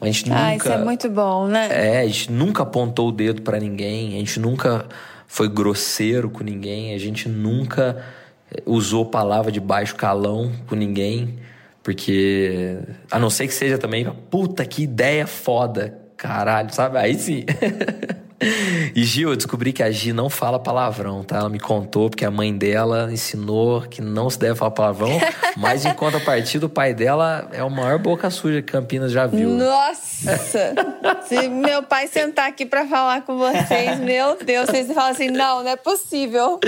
A 0.00 0.06
gente 0.06 0.30
Ah, 0.32 0.50
nunca. 0.52 0.56
isso 0.56 0.72
é 0.72 0.78
muito 0.84 1.08
bom, 1.10 1.46
né? 1.46 1.68
É, 1.70 2.00
a 2.00 2.06
gente 2.06 2.32
nunca 2.32 2.62
apontou 2.64 3.08
o 3.08 3.12
dedo 3.12 3.42
para 3.42 3.58
ninguém, 3.60 4.08
a 4.16 4.18
gente 4.18 4.40
nunca 4.40 4.86
foi 5.28 5.48
grosseiro 5.48 6.28
com 6.30 6.42
ninguém, 6.42 6.94
a 6.94 6.98
gente 6.98 7.28
nunca 7.28 8.02
eh, 8.50 8.62
usou 8.66 9.06
palavra 9.06 9.52
de 9.52 9.60
baixo 9.60 9.94
calão 9.94 10.50
com 10.66 10.74
ninguém, 10.74 11.38
porque 11.82 12.78
a 13.10 13.18
não 13.18 13.30
ser 13.30 13.46
que 13.46 13.54
seja 13.54 13.78
também, 13.78 14.04
puta 14.30 14.64
que 14.64 14.82
ideia 14.82 15.26
foda, 15.26 15.96
caralho, 16.16 16.72
sabe? 16.74 16.98
Aí 16.98 17.14
sim. 17.14 17.44
E 18.94 19.04
Gil, 19.04 19.30
eu 19.30 19.36
descobri 19.36 19.72
que 19.72 19.82
a 19.82 19.90
Gi 19.90 20.12
não 20.12 20.28
fala 20.28 20.58
palavrão, 20.58 21.24
tá? 21.24 21.38
Ela 21.38 21.48
me 21.48 21.58
contou 21.58 22.10
porque 22.10 22.24
a 22.24 22.30
mãe 22.30 22.56
dela 22.56 23.08
ensinou 23.10 23.82
que 23.82 24.02
não 24.02 24.28
se 24.28 24.38
deve 24.38 24.54
falar 24.54 24.70
palavrão, 24.70 25.08
mas 25.56 25.84
em 25.84 25.94
contrapartida 25.94 26.66
o 26.66 26.68
pai 26.68 26.92
dela 26.92 27.48
é 27.52 27.62
o 27.62 27.70
maior 27.70 27.98
boca 27.98 28.28
suja 28.30 28.60
que 28.60 28.72
Campinas 28.72 29.12
já 29.12 29.26
viu. 29.26 29.48
Nossa! 29.50 30.74
Se 31.26 31.48
meu 31.48 31.82
pai 31.82 32.06
sentar 32.06 32.48
aqui 32.48 32.66
pra 32.66 32.86
falar 32.86 33.22
com 33.22 33.38
vocês, 33.38 33.98
meu 33.98 34.36
Deus, 34.44 34.66
vocês 34.66 34.86
falam 34.88 35.10
assim: 35.10 35.28
não, 35.30 35.62
não 35.62 35.70
é 35.70 35.76
possível. 35.76 36.60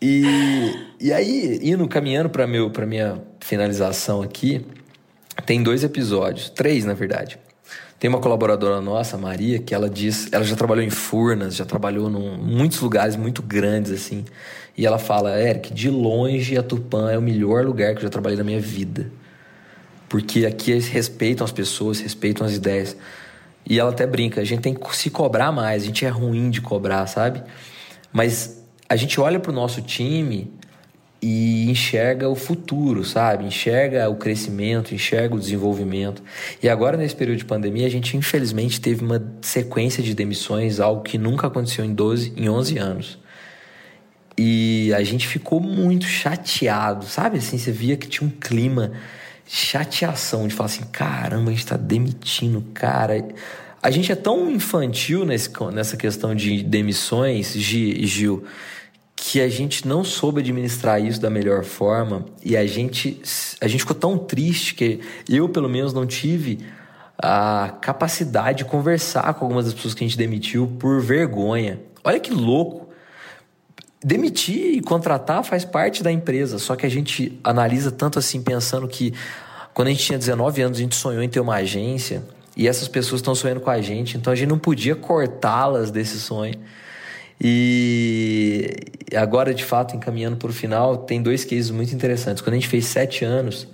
E, 0.00 0.86
e 1.00 1.12
aí, 1.12 1.60
indo 1.62 1.86
caminhando 1.88 2.30
para 2.30 2.46
meu 2.46 2.70
para 2.70 2.86
minha 2.86 3.20
finalização 3.40 4.22
aqui, 4.22 4.64
tem 5.44 5.62
dois 5.62 5.82
episódios, 5.84 6.50
três 6.50 6.84
na 6.84 6.94
verdade. 6.94 7.38
Tem 7.98 8.08
uma 8.08 8.20
colaboradora 8.20 8.80
nossa, 8.80 9.18
Maria, 9.18 9.58
que 9.58 9.74
ela 9.74 9.90
diz, 9.90 10.28
ela 10.30 10.44
já 10.44 10.54
trabalhou 10.54 10.84
em 10.84 10.90
Furnas, 10.90 11.56
já 11.56 11.64
trabalhou 11.64 12.08
em 12.08 12.38
muitos 12.38 12.78
lugares 12.80 13.16
muito 13.16 13.42
grandes 13.42 13.90
assim. 13.90 14.24
E 14.76 14.86
ela 14.86 14.98
fala, 14.98 15.40
Eric, 15.40 15.74
de 15.74 15.90
longe 15.90 16.56
a 16.56 16.62
Tupã 16.62 17.10
é 17.10 17.18
o 17.18 17.22
melhor 17.22 17.64
lugar 17.64 17.94
que 17.94 17.98
eu 17.98 18.02
já 18.04 18.08
trabalhei 18.08 18.38
na 18.38 18.44
minha 18.44 18.60
vida. 18.60 19.10
Porque 20.08 20.46
aqui 20.46 20.70
eles 20.70 20.86
respeitam 20.86 21.44
as 21.44 21.50
pessoas, 21.50 21.98
respeitam 21.98 22.46
as 22.46 22.54
ideias. 22.54 22.96
E 23.66 23.80
ela 23.80 23.90
até 23.90 24.06
brinca, 24.06 24.40
a 24.40 24.44
gente 24.44 24.60
tem 24.60 24.74
que 24.74 24.96
se 24.96 25.10
cobrar 25.10 25.50
mais, 25.50 25.82
a 25.82 25.86
gente 25.86 26.04
é 26.06 26.08
ruim 26.08 26.50
de 26.50 26.60
cobrar, 26.60 27.04
sabe? 27.08 27.42
Mas 28.12 28.62
a 28.88 28.94
gente 28.94 29.20
olha 29.20 29.40
pro 29.40 29.52
nosso 29.52 29.82
time 29.82 30.52
e 31.20 31.68
enxerga 31.68 32.28
o 32.28 32.36
futuro, 32.36 33.04
sabe? 33.04 33.44
Enxerga 33.44 34.08
o 34.08 34.14
crescimento, 34.14 34.94
enxerga 34.94 35.34
o 35.34 35.38
desenvolvimento. 35.38 36.22
E 36.62 36.68
agora, 36.68 36.96
nesse 36.96 37.16
período 37.16 37.38
de 37.38 37.44
pandemia, 37.44 37.86
a 37.86 37.90
gente 37.90 38.16
infelizmente 38.16 38.80
teve 38.80 39.04
uma 39.04 39.24
sequência 39.42 40.02
de 40.02 40.14
demissões, 40.14 40.78
algo 40.78 41.02
que 41.02 41.18
nunca 41.18 41.48
aconteceu 41.48 41.84
em 41.84 41.92
12, 41.92 42.32
em 42.36 42.48
11 42.48 42.78
anos. 42.78 43.18
E 44.38 44.94
a 44.94 45.02
gente 45.02 45.26
ficou 45.26 45.60
muito 45.60 46.06
chateado, 46.06 47.04
sabe? 47.04 47.38
Assim, 47.38 47.58
você 47.58 47.72
via 47.72 47.96
que 47.96 48.06
tinha 48.06 48.26
um 48.26 48.30
clima 48.30 48.92
de 49.44 49.54
chateação, 49.54 50.46
de 50.46 50.54
falar 50.54 50.66
assim: 50.66 50.84
caramba, 50.92 51.50
a 51.50 51.52
gente 51.52 51.66
tá 51.66 51.76
demitindo, 51.76 52.64
cara. 52.72 53.26
A 53.82 53.90
gente 53.90 54.12
é 54.12 54.14
tão 54.14 54.48
infantil 54.50 55.24
nesse, 55.24 55.50
nessa 55.72 55.96
questão 55.96 56.34
de 56.34 56.62
demissões, 56.62 57.52
Gil, 57.54 58.44
que 59.20 59.40
a 59.40 59.48
gente 59.48 59.86
não 59.86 60.04
soube 60.04 60.40
administrar 60.40 61.02
isso 61.02 61.20
da 61.20 61.28
melhor 61.28 61.64
forma 61.64 62.24
e 62.42 62.56
a 62.56 62.64
gente, 62.66 63.20
a 63.60 63.66
gente 63.66 63.80
ficou 63.80 63.96
tão 63.96 64.16
triste 64.16 64.74
que 64.74 65.00
eu, 65.28 65.48
pelo 65.48 65.68
menos, 65.68 65.92
não 65.92 66.06
tive 66.06 66.60
a 67.20 67.76
capacidade 67.80 68.58
de 68.58 68.64
conversar 68.64 69.34
com 69.34 69.44
algumas 69.44 69.64
das 69.64 69.74
pessoas 69.74 69.92
que 69.92 70.04
a 70.04 70.06
gente 70.06 70.16
demitiu 70.16 70.68
por 70.78 71.02
vergonha. 71.02 71.80
Olha 72.04 72.20
que 72.20 72.32
louco. 72.32 72.88
Demitir 74.02 74.76
e 74.76 74.80
contratar 74.80 75.42
faz 75.42 75.64
parte 75.64 76.04
da 76.04 76.12
empresa, 76.12 76.56
só 76.58 76.76
que 76.76 76.86
a 76.86 76.88
gente 76.88 77.40
analisa 77.42 77.90
tanto 77.90 78.20
assim, 78.20 78.40
pensando 78.40 78.86
que 78.86 79.12
quando 79.74 79.88
a 79.88 79.90
gente 79.90 80.04
tinha 80.04 80.18
19 80.18 80.62
anos, 80.62 80.78
a 80.78 80.80
gente 80.80 80.94
sonhou 80.94 81.22
em 81.22 81.28
ter 81.28 81.40
uma 81.40 81.56
agência 81.56 82.22
e 82.56 82.68
essas 82.68 82.86
pessoas 82.86 83.20
estão 83.20 83.34
sonhando 83.34 83.60
com 83.60 83.70
a 83.70 83.80
gente, 83.80 84.16
então 84.16 84.32
a 84.32 84.36
gente 84.36 84.48
não 84.48 84.58
podia 84.58 84.94
cortá-las 84.94 85.90
desse 85.90 86.20
sonho. 86.20 86.54
E 87.40 88.68
agora, 89.14 89.54
de 89.54 89.64
fato, 89.64 89.94
encaminhando 89.94 90.36
para 90.36 90.50
o 90.50 90.52
final, 90.52 90.98
tem 90.98 91.22
dois 91.22 91.44
cases 91.44 91.70
muito 91.70 91.94
interessantes. 91.94 92.42
Quando 92.42 92.54
a 92.54 92.56
gente 92.56 92.68
fez 92.68 92.86
sete 92.86 93.24
anos, 93.24 93.68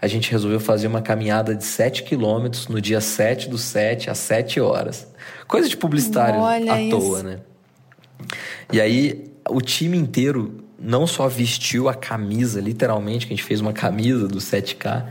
a 0.00 0.06
gente 0.06 0.30
resolveu 0.30 0.58
fazer 0.58 0.86
uma 0.86 1.02
caminhada 1.02 1.54
de 1.54 1.64
sete 1.64 2.02
quilômetros 2.02 2.68
no 2.68 2.80
dia 2.80 3.00
7 3.00 3.50
do 3.50 3.58
7 3.58 4.08
às 4.08 4.18
7 4.18 4.58
horas. 4.60 5.06
Coisa 5.46 5.68
de 5.68 5.76
publicitário 5.76 6.40
Olha 6.40 6.72
à 6.72 6.80
isso. 6.80 6.98
toa, 6.98 7.22
né? 7.22 7.40
E 8.72 8.80
aí, 8.80 9.30
o 9.48 9.60
time 9.60 9.98
inteiro 9.98 10.64
não 10.78 11.06
só 11.06 11.28
vestiu 11.28 11.88
a 11.88 11.94
camisa, 11.94 12.60
literalmente, 12.60 13.26
que 13.26 13.34
a 13.34 13.36
gente 13.36 13.44
fez 13.44 13.60
uma 13.60 13.72
camisa 13.72 14.26
do 14.26 14.38
7K, 14.38 15.04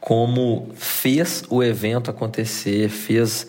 como 0.00 0.70
fez 0.76 1.42
o 1.48 1.62
evento 1.62 2.10
acontecer, 2.10 2.88
fez 2.88 3.48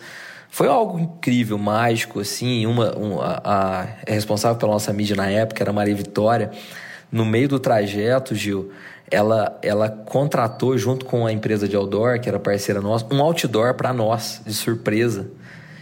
foi 0.55 0.69
algo 0.69 0.97
incrível, 0.97 1.57
mágico, 1.57 2.21
assim. 2.21 2.65
Uma, 2.65 2.97
um, 2.97 3.21
a, 3.21 3.41
a, 3.43 3.88
responsável 4.07 4.57
pela 4.57 4.71
nossa 4.71 4.93
mídia 4.93 5.13
na 5.13 5.29
época 5.29 5.62
era 5.62 5.74
Maria 5.74 5.93
Vitória. 5.93 6.50
No 7.12 7.25
meio 7.25 7.50
do 7.50 7.59
trajeto, 7.59 8.33
Gil, 8.33 8.71
ela, 9.12 9.59
ela 9.62 9.89
contratou, 9.89 10.77
junto 10.77 11.05
com 11.05 11.25
a 11.27 11.33
empresa 11.33 11.67
de 11.67 11.75
outdoor, 11.75 12.21
que 12.21 12.29
era 12.29 12.39
parceira 12.39 12.79
nossa, 12.79 13.05
um 13.13 13.21
outdoor 13.21 13.74
para 13.74 13.91
nós, 13.91 14.41
de 14.45 14.53
surpresa. 14.53 15.29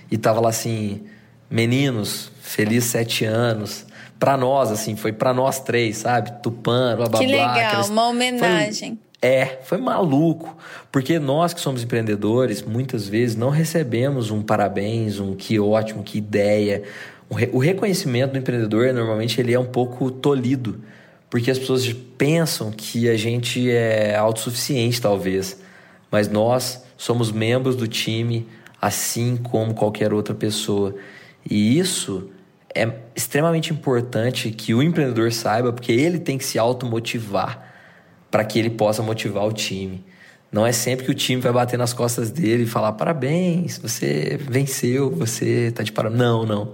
E 0.09 0.17
tava 0.17 0.41
lá 0.41 0.49
assim: 0.49 1.03
meninos, 1.51 2.31
feliz 2.41 2.85
sete 2.85 3.25
anos. 3.25 3.85
Pra 4.17 4.35
nós, 4.35 4.71
assim, 4.71 4.95
foi 4.95 5.13
pra 5.13 5.35
nós 5.35 5.59
três, 5.59 5.97
sabe? 5.97 6.41
Tupã, 6.41 6.95
blá 6.95 7.07
blá 7.07 7.19
Que 7.19 7.27
blá. 7.27 7.35
legal, 7.53 7.67
aquelas- 7.67 7.89
uma 7.89 8.07
homenagem. 8.07 8.97
É, 9.23 9.61
foi 9.63 9.77
maluco. 9.77 10.57
Porque 10.91 11.17
nós 11.17 11.53
que 11.53 11.61
somos 11.61 11.81
empreendedores, 11.81 12.61
muitas 12.61 13.07
vezes 13.07 13.37
não 13.37 13.49
recebemos 13.49 14.29
um 14.29 14.41
parabéns, 14.41 15.17
um 15.17 15.33
que 15.33 15.57
ótimo, 15.57 16.03
que 16.03 16.17
ideia. 16.17 16.83
O 17.53 17.57
reconhecimento 17.57 18.33
do 18.33 18.37
empreendedor, 18.37 18.93
normalmente, 18.93 19.39
ele 19.39 19.53
é 19.53 19.59
um 19.59 19.65
pouco 19.65 20.11
tolhido. 20.11 20.81
Porque 21.29 21.49
as 21.49 21.57
pessoas 21.57 21.89
pensam 22.17 22.69
que 22.69 23.09
a 23.09 23.15
gente 23.15 23.71
é 23.71 24.13
autossuficiente, 24.13 25.01
talvez. 25.01 25.57
Mas 26.11 26.27
nós 26.27 26.83
somos 26.97 27.31
membros 27.31 27.77
do 27.77 27.87
time, 27.87 28.45
assim 28.79 29.37
como 29.37 29.73
qualquer 29.73 30.13
outra 30.13 30.35
pessoa. 30.35 30.93
E 31.49 31.79
isso 31.79 32.29
é 32.75 32.91
extremamente 33.15 33.71
importante 33.71 34.51
que 34.51 34.73
o 34.73 34.83
empreendedor 34.83 35.31
saiba, 35.31 35.71
porque 35.71 35.93
ele 35.93 36.19
tem 36.19 36.37
que 36.37 36.43
se 36.43 36.59
automotivar 36.59 37.72
para 38.33 38.43
que 38.43 38.57
ele 38.57 38.71
possa 38.71 39.03
motivar 39.03 39.45
o 39.45 39.53
time. 39.53 40.03
Não 40.51 40.65
é 40.65 40.71
sempre 40.71 41.05
que 41.05 41.11
o 41.11 41.13
time 41.13 41.39
vai 41.39 41.53
bater 41.53 41.77
nas 41.77 41.93
costas 41.93 42.31
dele 42.31 42.63
e 42.63 42.65
falar 42.65 42.93
parabéns, 42.93 43.77
você 43.77 44.39
venceu, 44.41 45.11
você 45.11 45.71
tá 45.71 45.83
de 45.83 45.91
parabéns. 45.91 46.19
Não, 46.19 46.43
não. 46.43 46.73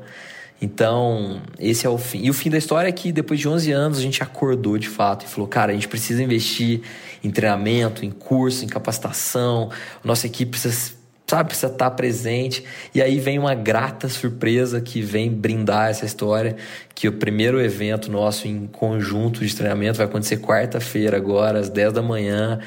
Então, 0.62 1.42
esse 1.60 1.86
é 1.86 1.90
o 1.90 1.98
fim. 1.98 2.24
E 2.24 2.30
o 2.30 2.34
fim 2.34 2.50
da 2.50 2.58
história 2.58 2.88
é 2.88 2.92
que 2.94 3.12
depois 3.12 3.42
de 3.42 3.50
11 3.50 3.74
anos 3.74 3.98
a 3.98 4.02
gente 4.02 4.24
acordou 4.24 4.78
de 4.78 4.88
fato 4.88 5.26
e 5.26 5.28
falou: 5.30 5.50
cara, 5.50 5.74
a 5.74 5.76
gente 5.76 5.90
precisa 5.90 6.24
investir 6.24 6.80
em 7.22 7.30
treinamento, 7.30 8.06
em 8.06 8.12
curso, 8.12 8.64
em 8.64 8.68
capacitação. 8.70 9.70
Nossa 10.02 10.28
equipe 10.28 10.52
precisa, 10.52 10.94
sabe, 11.30 11.50
precisa 11.50 11.72
estar 11.72 11.92
presente. 11.92 12.64
E 12.94 13.02
aí 13.02 13.20
vem 13.20 13.38
uma 13.38 13.56
grata 13.56 14.10
surpresa 14.10 14.82
que 14.82 15.02
vem 15.02 15.32
brindar 15.32 15.90
essa 15.90 16.06
história: 16.06 16.56
que 16.96 17.08
o 17.08 17.14
primeiro 17.14 17.62
evento 17.62 18.12
nosso 18.12 18.48
em 18.48 18.68
conjunto 18.68 19.46
de 19.46 19.56
treinamento 19.56 19.98
vai 19.98 20.08
acontecer 20.08 20.38
quarta-feira, 20.38 21.18
agora, 21.18 21.60
às 21.60 21.70
10 21.70 21.94
da 21.94 22.02
manhã 22.02 22.60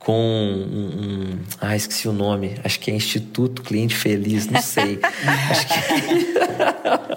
com 0.00 0.18
um, 0.18 1.32
um, 1.32 1.38
ah 1.60 1.76
esqueci 1.76 2.08
o 2.08 2.12
nome. 2.12 2.56
Acho 2.64 2.80
que 2.80 2.90
é 2.90 2.94
Instituto 2.94 3.62
Cliente 3.62 3.94
Feliz 3.94 4.46
não 4.46 4.60
sei. 4.60 4.98
Acho 5.50 5.68
que 5.68 5.74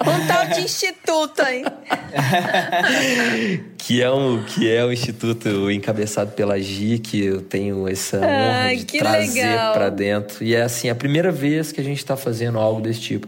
Um 0.06 0.28
tal 0.28 0.48
de 0.48 0.62
instituto 0.62 1.42
aí. 1.42 1.64
que 3.78 4.02
é 4.02 4.12
um 4.12 4.44
que 4.44 4.70
é 4.70 4.86
um 4.86 4.92
instituto 4.92 5.72
encabeçado 5.72 6.32
pela 6.32 6.60
Gi 6.60 7.00
que 7.00 7.24
eu 7.24 7.42
tenho 7.42 7.88
essa 7.88 8.18
honra 8.18 8.64
Ai, 8.66 8.76
de 8.76 8.98
trazer 8.98 9.58
para 9.74 9.90
dentro. 9.90 10.44
E 10.44 10.54
é 10.54 10.62
assim 10.62 10.90
a 10.90 10.96
primeira 10.96 11.32
vez 11.32 11.72
que 11.72 11.80
a 11.80 11.84
gente 11.84 12.00
está 12.00 12.18
fazendo 12.18 12.60
algo 12.60 12.82
desse 12.82 13.00
tipo. 13.00 13.28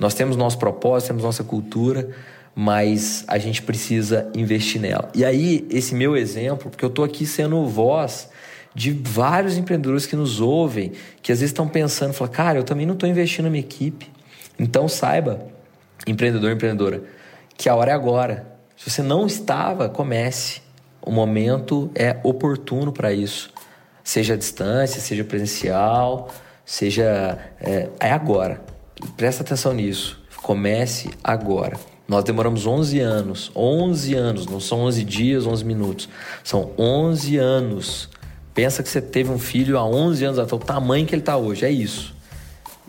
Nós 0.00 0.14
temos 0.14 0.36
nosso 0.36 0.58
propósito 0.58 1.08
temos 1.08 1.22
nossa 1.22 1.44
cultura 1.44 2.08
mas 2.58 3.22
a 3.28 3.36
gente 3.36 3.60
precisa 3.60 4.30
investir 4.34 4.80
nela. 4.80 5.10
E 5.14 5.24
aí 5.24 5.66
esse 5.70 5.94
meu 5.94 6.16
exemplo 6.16 6.70
porque 6.70 6.84
eu 6.84 6.90
tô 6.90 7.04
aqui 7.04 7.24
sendo 7.24 7.64
voz 7.66 8.28
de 8.76 8.92
vários 8.92 9.56
empreendedores 9.56 10.06
que 10.06 10.14
nos 10.14 10.40
ouvem 10.40 10.92
que 11.20 11.32
às 11.32 11.40
vezes 11.40 11.50
estão 11.50 11.66
pensando 11.66 12.12
falam, 12.12 12.32
cara 12.32 12.58
eu 12.58 12.62
também 12.62 12.86
não 12.86 12.94
estou 12.94 13.08
investindo 13.08 13.46
na 13.46 13.50
minha 13.50 13.64
equipe 13.64 14.14
então 14.58 14.88
saiba 14.88 15.46
empreendedor, 16.06 16.50
empreendedora, 16.50 17.02
que 17.56 17.68
a 17.68 17.74
hora 17.74 17.90
é 17.90 17.94
agora. 17.94 18.46
Se 18.76 18.90
você 18.90 19.02
não 19.02 19.26
estava, 19.26 19.88
comece. 19.88 20.62
O 21.00 21.10
momento 21.10 21.90
é 21.94 22.18
oportuno 22.22 22.92
para 22.92 23.12
isso. 23.12 23.50
Seja 24.02 24.34
à 24.34 24.36
distância, 24.36 25.00
seja 25.00 25.24
presencial, 25.24 26.28
seja. 26.64 27.38
É, 27.60 27.88
é 28.00 28.10
agora. 28.10 28.60
Presta 29.16 29.42
atenção 29.42 29.72
nisso. 29.72 30.20
Comece 30.42 31.10
agora. 31.22 31.78
Nós 32.08 32.22
demoramos 32.22 32.66
11 32.66 33.00
anos, 33.00 33.50
11 33.54 34.14
anos, 34.14 34.46
não 34.46 34.60
são 34.60 34.82
11 34.82 35.02
dias, 35.02 35.44
11 35.44 35.64
minutos, 35.64 36.08
são 36.44 36.70
11 36.78 37.36
anos. 37.36 38.08
Pensa 38.56 38.82
que 38.82 38.88
você 38.88 39.02
teve 39.02 39.30
um 39.30 39.38
filho 39.38 39.76
há 39.76 39.84
11 39.84 40.24
anos, 40.24 40.38
até 40.38 40.54
o 40.54 40.58
tamanho 40.58 41.04
que 41.04 41.14
ele 41.14 41.20
está 41.20 41.36
hoje, 41.36 41.66
é 41.66 41.70
isso. 41.70 42.16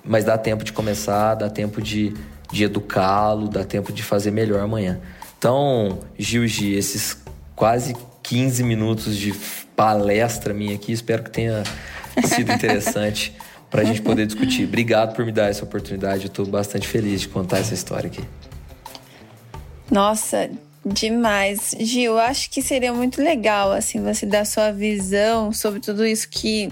Mas 0.02 0.24
dá 0.24 0.38
tempo 0.38 0.64
de 0.64 0.72
começar, 0.72 1.36
dá 1.36 1.50
tempo 1.50 1.82
de, 1.82 2.14
de 2.50 2.64
educá-lo, 2.64 3.50
dá 3.50 3.66
tempo 3.66 3.92
de 3.92 4.02
fazer 4.02 4.32
melhor 4.32 4.62
amanhã. 4.62 4.98
Então, 5.38 6.00
Gil 6.18 6.48
G, 6.48 6.74
esses 6.74 7.22
quase 7.54 7.98
15 8.24 8.64
minutos 8.64 9.18
de 9.18 9.34
palestra 9.76 10.54
minha 10.54 10.74
aqui, 10.74 10.94
espero 10.94 11.24
que 11.24 11.32
tenha 11.32 11.64
sido 12.24 12.50
interessante 12.54 13.36
para 13.70 13.82
a 13.82 13.84
gente 13.84 14.02
poder 14.02 14.26
discutir. 14.26 14.64
Obrigado 14.64 15.14
por 15.14 15.26
me 15.26 15.34
dar 15.34 15.50
essa 15.50 15.66
oportunidade, 15.66 16.24
eu 16.24 16.28
estou 16.28 16.46
bastante 16.46 16.88
feliz 16.88 17.20
de 17.20 17.28
contar 17.28 17.58
essa 17.58 17.74
história 17.74 18.08
aqui. 18.08 18.24
Nossa, 19.92 20.50
demais. 20.88 21.76
Gil, 21.80 22.18
acho 22.18 22.50
que 22.50 22.62
seria 22.62 22.94
muito 22.94 23.22
legal 23.22 23.72
assim 23.72 24.02
você 24.02 24.26
dar 24.26 24.46
sua 24.46 24.72
visão 24.72 25.52
sobre 25.52 25.80
tudo 25.80 26.06
isso 26.06 26.28
que 26.30 26.72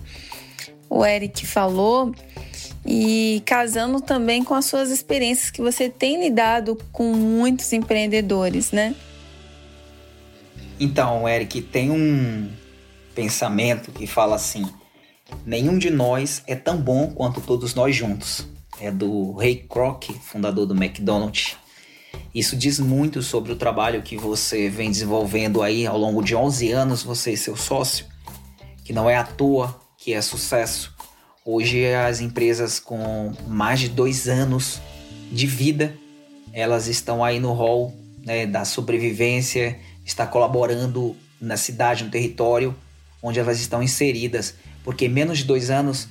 o 0.89 1.05
Eric 1.05 1.45
falou 1.45 2.13
e 2.86 3.41
casando 3.45 4.00
também 4.00 4.43
com 4.43 4.53
as 4.53 4.65
suas 4.65 4.91
experiências 4.91 5.50
que 5.50 5.62
você 5.62 5.89
tem 5.89 6.22
lidado 6.22 6.77
com 6.91 7.13
muitos 7.13 7.74
empreendedores, 7.74 8.72
né? 8.72 8.95
Então, 10.79 11.27
Eric, 11.27 11.62
tem 11.62 11.89
um 11.89 12.50
pensamento 13.15 13.91
que 13.91 14.05
fala 14.05 14.36
assim: 14.36 14.69
nenhum 15.45 15.77
de 15.77 15.89
nós 15.89 16.43
é 16.45 16.55
tão 16.55 16.77
bom 16.77 17.07
quanto 17.07 17.41
todos 17.41 17.74
nós 17.74 17.95
juntos. 17.95 18.45
É 18.79 18.91
do 18.91 19.31
Ray 19.31 19.65
Kroc, 19.69 20.10
fundador 20.22 20.65
do 20.65 20.75
McDonald's. 20.75 21.55
Isso 22.34 22.55
diz 22.55 22.79
muito 22.79 23.22
sobre 23.22 23.51
o 23.51 23.55
trabalho 23.55 24.01
que 24.01 24.17
você 24.17 24.69
vem 24.69 24.91
desenvolvendo 24.91 25.62
aí 25.62 25.86
ao 25.88 25.98
longo 25.98 26.22
de 26.22 26.36
11 26.36 26.72
anos, 26.72 27.03
você 27.03 27.31
e 27.31 27.38
seu 27.38 27.55
sócio, 27.55 28.05
que 28.84 28.91
não 28.91 29.10
é 29.10 29.15
à 29.15 29.24
toa 29.24 29.79
que 29.98 30.13
é 30.13 30.22
sucesso. 30.22 30.93
Hoje 31.43 31.86
as 31.93 32.19
empresas 32.19 32.79
com 32.79 33.34
mais 33.48 33.79
de 33.79 33.89
dois 33.89 34.27
anos 34.27 34.81
de 35.31 35.48
vida, 35.48 35.95
elas 36.51 36.88
estão 36.88 37.24
aí 37.24 37.39
no 37.39 37.53
hall 37.53 37.93
né, 38.25 38.45
da 38.45 38.65
sobrevivência, 38.65 39.79
está 40.05 40.27
colaborando 40.27 41.15
na 41.39 41.57
cidade, 41.57 42.03
no 42.03 42.12
território 42.12 42.75
onde 43.22 43.39
elas 43.39 43.60
estão 43.60 43.81
inseridas, 43.81 44.53
porque 44.84 45.07
menos 45.07 45.39
de 45.39 45.45
dois 45.45 45.72
anos 45.72 46.07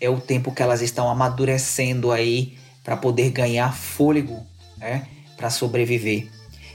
é 0.00 0.10
o 0.10 0.20
tempo 0.20 0.50
que 0.52 0.62
elas 0.62 0.82
estão 0.82 1.08
amadurecendo 1.08 2.10
aí 2.10 2.58
para 2.82 2.96
poder 2.96 3.30
ganhar 3.30 3.72
fôlego, 3.72 4.44
né? 4.76 5.06
Para 5.38 5.48
sobreviver. 5.48 6.28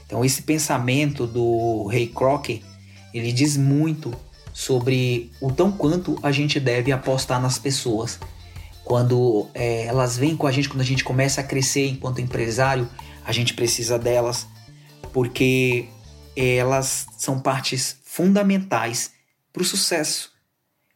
Então 0.06 0.24
esse 0.24 0.42
pensamento 0.42 1.26
do 1.26 1.86
Ray 1.86 2.08
Kroc, 2.08 2.48
ele 3.12 3.30
diz 3.30 3.56
muito 3.56 4.12
sobre 4.52 5.30
o 5.40 5.52
tão 5.52 5.70
quanto 5.70 6.18
a 6.22 6.32
gente 6.32 6.58
deve 6.58 6.90
apostar 6.90 7.40
nas 7.40 7.58
pessoas. 7.58 8.18
Quando 8.84 9.48
é, 9.54 9.84
elas 9.84 10.16
vêm 10.16 10.36
com 10.36 10.46
a 10.46 10.52
gente, 10.52 10.68
quando 10.68 10.80
a 10.80 10.84
gente 10.84 11.04
começa 11.04 11.40
a 11.40 11.44
crescer 11.44 11.86
enquanto 11.86 12.20
empresário, 12.20 12.88
a 13.24 13.32
gente 13.32 13.54
precisa 13.54 13.98
delas, 13.98 14.46
porque 15.12 15.86
elas 16.36 17.06
são 17.16 17.38
partes 17.38 17.96
fundamentais 18.04 19.12
para 19.52 19.62
o 19.62 19.64
sucesso. 19.64 20.32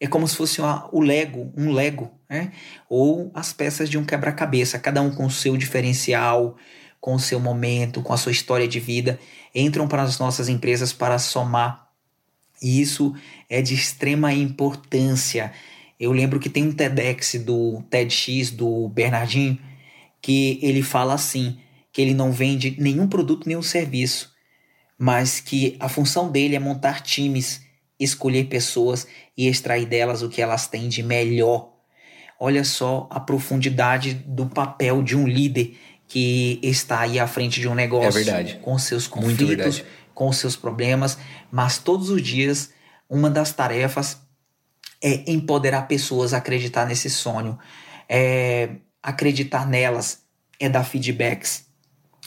É 0.00 0.06
como 0.06 0.28
se 0.28 0.36
fosse 0.36 0.60
uma, 0.60 0.88
o 0.92 1.00
Lego, 1.00 1.52
um 1.56 1.72
Lego, 1.72 2.10
né? 2.28 2.52
ou 2.88 3.30
as 3.34 3.52
peças 3.52 3.88
de 3.88 3.98
um 3.98 4.04
quebra-cabeça, 4.04 4.78
cada 4.78 5.02
um 5.02 5.10
com 5.10 5.26
o 5.26 5.30
seu 5.30 5.56
diferencial, 5.56 6.56
com 7.00 7.14
o 7.14 7.20
seu 7.20 7.38
momento, 7.38 8.02
com 8.02 8.12
a 8.12 8.16
sua 8.16 8.32
história 8.32 8.66
de 8.66 8.80
vida, 8.80 9.18
entram 9.54 9.86
para 9.86 10.02
as 10.02 10.18
nossas 10.18 10.48
empresas 10.48 10.92
para 10.92 11.18
somar. 11.18 11.88
E 12.60 12.80
isso 12.80 13.14
é 13.48 13.62
de 13.62 13.74
extrema 13.74 14.32
importância. 14.32 15.52
Eu 15.98 16.12
lembro 16.12 16.40
que 16.40 16.48
tem 16.48 16.64
um 16.66 16.72
TEDx 16.72 17.34
do 17.44 17.82
TEDx 17.90 18.50
do 18.50 18.88
Bernardinho 18.88 19.58
que 20.20 20.58
ele 20.62 20.82
fala 20.82 21.14
assim, 21.14 21.58
que 21.92 22.02
ele 22.02 22.14
não 22.14 22.32
vende 22.32 22.76
nenhum 22.78 23.08
produto, 23.08 23.48
nenhum 23.48 23.62
serviço, 23.62 24.32
mas 24.98 25.40
que 25.40 25.76
a 25.78 25.88
função 25.88 26.30
dele 26.30 26.56
é 26.56 26.58
montar 26.58 27.00
times, 27.00 27.62
escolher 27.98 28.44
pessoas 28.44 29.06
e 29.36 29.46
extrair 29.46 29.86
delas 29.86 30.22
o 30.22 30.28
que 30.28 30.42
elas 30.42 30.66
têm 30.66 30.88
de 30.88 31.02
melhor. 31.02 31.72
Olha 32.38 32.64
só 32.64 33.08
a 33.10 33.18
profundidade 33.18 34.14
do 34.14 34.46
papel 34.46 35.02
de 35.02 35.16
um 35.16 35.26
líder 35.26 35.76
que 36.08 36.58
está 36.62 37.00
aí 37.00 37.20
à 37.20 37.26
frente 37.26 37.60
de 37.60 37.68
um 37.68 37.74
negócio 37.74 38.28
é 38.28 38.54
com 38.54 38.78
seus 38.78 39.06
conflitos, 39.06 39.84
com 40.14 40.32
seus 40.32 40.56
problemas, 40.56 41.18
mas 41.52 41.78
todos 41.78 42.08
os 42.08 42.22
dias 42.22 42.70
uma 43.08 43.30
das 43.30 43.52
tarefas 43.52 44.18
é 45.02 45.30
empoderar 45.30 45.82
pessoas 45.82 46.34
a 46.34 46.38
acreditar 46.38 46.86
nesse 46.86 47.08
sonho, 47.08 47.58
é 48.08 48.70
acreditar 49.02 49.66
nelas, 49.66 50.22
é 50.58 50.68
dar 50.68 50.82
feedbacks. 50.82 51.66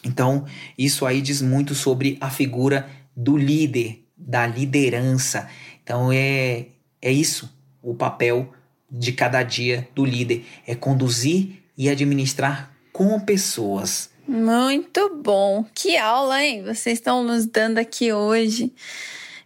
Então, 0.03 0.45
isso 0.77 1.05
aí 1.05 1.21
diz 1.21 1.41
muito 1.41 1.75
sobre 1.75 2.17
a 2.21 2.29
figura 2.29 2.89
do 3.15 3.35
líder, 3.35 4.05
da 4.15 4.47
liderança. 4.47 5.49
Então, 5.83 6.11
é, 6.11 6.67
é 7.01 7.11
isso 7.11 7.53
o 7.81 7.93
papel 7.93 8.53
de 8.89 9.11
cada 9.11 9.43
dia 9.43 9.87
do 9.93 10.05
líder: 10.05 10.45
é 10.65 10.73
conduzir 10.73 11.63
e 11.77 11.89
administrar 11.89 12.70
com 13.01 13.19
pessoas. 13.19 14.11
Muito 14.27 15.15
bom. 15.15 15.65
Que 15.73 15.97
aula, 15.97 16.43
hein? 16.43 16.63
Vocês 16.63 16.99
estão 16.99 17.23
nos 17.23 17.47
dando 17.47 17.79
aqui 17.79 18.13
hoje. 18.13 18.71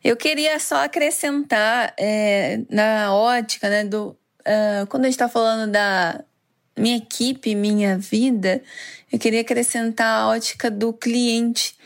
Eu 0.03 0.17
queria 0.17 0.59
só 0.59 0.83
acrescentar 0.83 1.93
é, 1.97 2.59
na 2.69 3.15
ótica, 3.15 3.69
né, 3.69 3.85
do 3.85 4.07
uh, 4.41 4.85
quando 4.89 5.03
a 5.03 5.05
gente 5.05 5.13
está 5.13 5.29
falando 5.29 5.71
da 5.71 6.21
minha 6.77 6.97
equipe, 6.97 7.55
minha 7.55 7.97
vida, 7.97 8.61
eu 9.09 9.17
queria 9.17 9.39
acrescentar 9.39 10.23
a 10.23 10.27
ótica 10.27 10.69
do 10.69 10.91
cliente, 10.91 11.77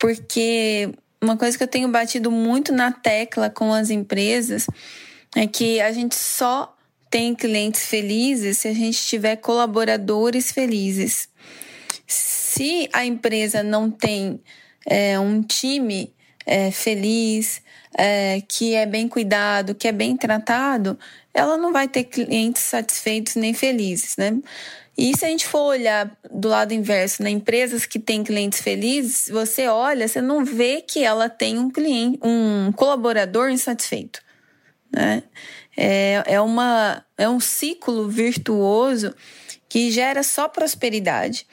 porque 0.00 0.92
uma 1.22 1.36
coisa 1.36 1.56
que 1.56 1.62
eu 1.62 1.68
tenho 1.68 1.88
batido 1.88 2.28
muito 2.28 2.72
na 2.72 2.90
tecla 2.90 3.48
com 3.48 3.72
as 3.72 3.88
empresas 3.88 4.66
é 5.36 5.46
que 5.46 5.80
a 5.80 5.92
gente 5.92 6.16
só 6.16 6.73
tem 7.14 7.32
clientes 7.32 7.86
felizes 7.86 8.58
se 8.58 8.66
a 8.66 8.74
gente 8.74 8.98
tiver 8.98 9.36
colaboradores 9.36 10.50
felizes. 10.50 11.28
Se 12.08 12.88
a 12.92 13.06
empresa 13.06 13.62
não 13.62 13.88
tem 13.88 14.40
é, 14.84 15.16
um 15.20 15.40
time 15.40 16.12
é, 16.44 16.72
feliz, 16.72 17.62
é, 17.96 18.42
que 18.48 18.74
é 18.74 18.84
bem 18.84 19.06
cuidado, 19.06 19.76
que 19.76 19.86
é 19.86 19.92
bem 19.92 20.16
tratado, 20.16 20.98
ela 21.32 21.56
não 21.56 21.72
vai 21.72 21.86
ter 21.86 22.02
clientes 22.02 22.62
satisfeitos 22.62 23.36
nem 23.36 23.54
felizes, 23.54 24.16
né? 24.16 24.36
E 24.98 25.16
se 25.16 25.24
a 25.24 25.28
gente 25.28 25.46
for 25.46 25.66
olhar 25.66 26.18
do 26.28 26.48
lado 26.48 26.74
inverso, 26.74 27.22
na 27.22 27.28
né, 27.28 27.36
empresas 27.36 27.86
que 27.86 28.00
têm 28.00 28.24
clientes 28.24 28.60
felizes, 28.60 29.28
você 29.30 29.68
olha, 29.68 30.08
você 30.08 30.20
não 30.20 30.44
vê 30.44 30.82
que 30.82 31.04
ela 31.04 31.28
tem 31.28 31.60
um 31.60 31.70
cliente, 31.70 32.18
um 32.24 32.72
colaborador 32.72 33.50
insatisfeito, 33.50 34.20
né? 34.90 35.22
É, 35.76 36.22
é, 36.26 36.40
uma, 36.40 37.04
é 37.18 37.28
um 37.28 37.40
ciclo 37.40 38.08
virtuoso 38.08 39.14
que 39.68 39.90
gera 39.90 40.22
só 40.22 40.48
prosperidade. 40.48 41.46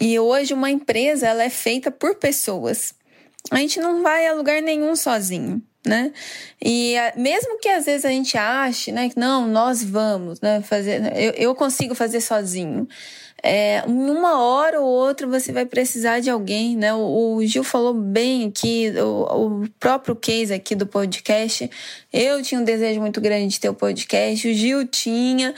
E 0.00 0.18
hoje 0.18 0.52
uma 0.52 0.70
empresa 0.70 1.26
ela 1.26 1.44
é 1.44 1.50
feita 1.50 1.90
por 1.90 2.16
pessoas. 2.16 2.94
A 3.50 3.56
gente 3.56 3.78
não 3.78 4.02
vai 4.02 4.26
a 4.26 4.32
lugar 4.32 4.60
nenhum 4.62 4.96
sozinho, 4.96 5.62
né? 5.86 6.12
E 6.62 6.94
mesmo 7.16 7.58
que 7.58 7.68
às 7.68 7.84
vezes 7.84 8.04
a 8.04 8.08
gente 8.08 8.36
ache, 8.36 8.90
né, 8.90 9.10
que 9.10 9.18
não, 9.18 9.46
nós 9.46 9.84
vamos, 9.84 10.40
né, 10.40 10.62
fazer, 10.62 11.02
eu, 11.14 11.32
eu 11.32 11.54
consigo 11.54 11.94
fazer 11.94 12.20
sozinho 12.20 12.88
é, 13.46 13.84
uma 13.86 14.40
hora 14.40 14.80
ou 14.80 14.86
outra 14.86 15.26
você 15.26 15.52
vai 15.52 15.66
precisar 15.66 16.18
de 16.18 16.30
alguém, 16.30 16.74
né? 16.78 16.94
O, 16.94 17.36
o 17.36 17.46
Gil 17.46 17.62
falou 17.62 17.92
bem 17.92 18.48
aqui, 18.48 18.90
o, 18.96 19.64
o, 19.64 19.68
próprio 19.78 20.16
case 20.16 20.54
aqui 20.54 20.74
do 20.74 20.86
podcast. 20.86 21.70
Eu 22.10 22.42
tinha 22.42 22.58
um 22.58 22.64
desejo 22.64 23.02
muito 23.02 23.20
grande 23.20 23.48
de 23.48 23.60
ter 23.60 23.68
o 23.68 23.74
podcast, 23.74 24.48
o 24.48 24.54
Gil 24.54 24.88
tinha. 24.88 25.54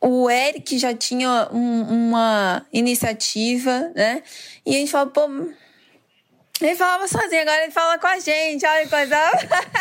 O 0.00 0.30
Eric 0.30 0.78
já 0.78 0.94
tinha 0.94 1.48
um, 1.52 1.82
uma 1.82 2.64
iniciativa, 2.72 3.90
né? 3.96 4.22
E 4.64 4.76
a 4.76 4.78
gente 4.78 4.92
fala, 4.92 5.10
pô, 5.10 5.28
Ele 6.60 6.76
falava 6.76 7.08
sozinho, 7.08 7.40
agora 7.40 7.62
ele 7.62 7.72
fala 7.72 7.98
com 7.98 8.06
a 8.06 8.18
gente. 8.18 8.66
Olha 8.66 8.82
que 8.84 8.90
coisa. 8.90 9.16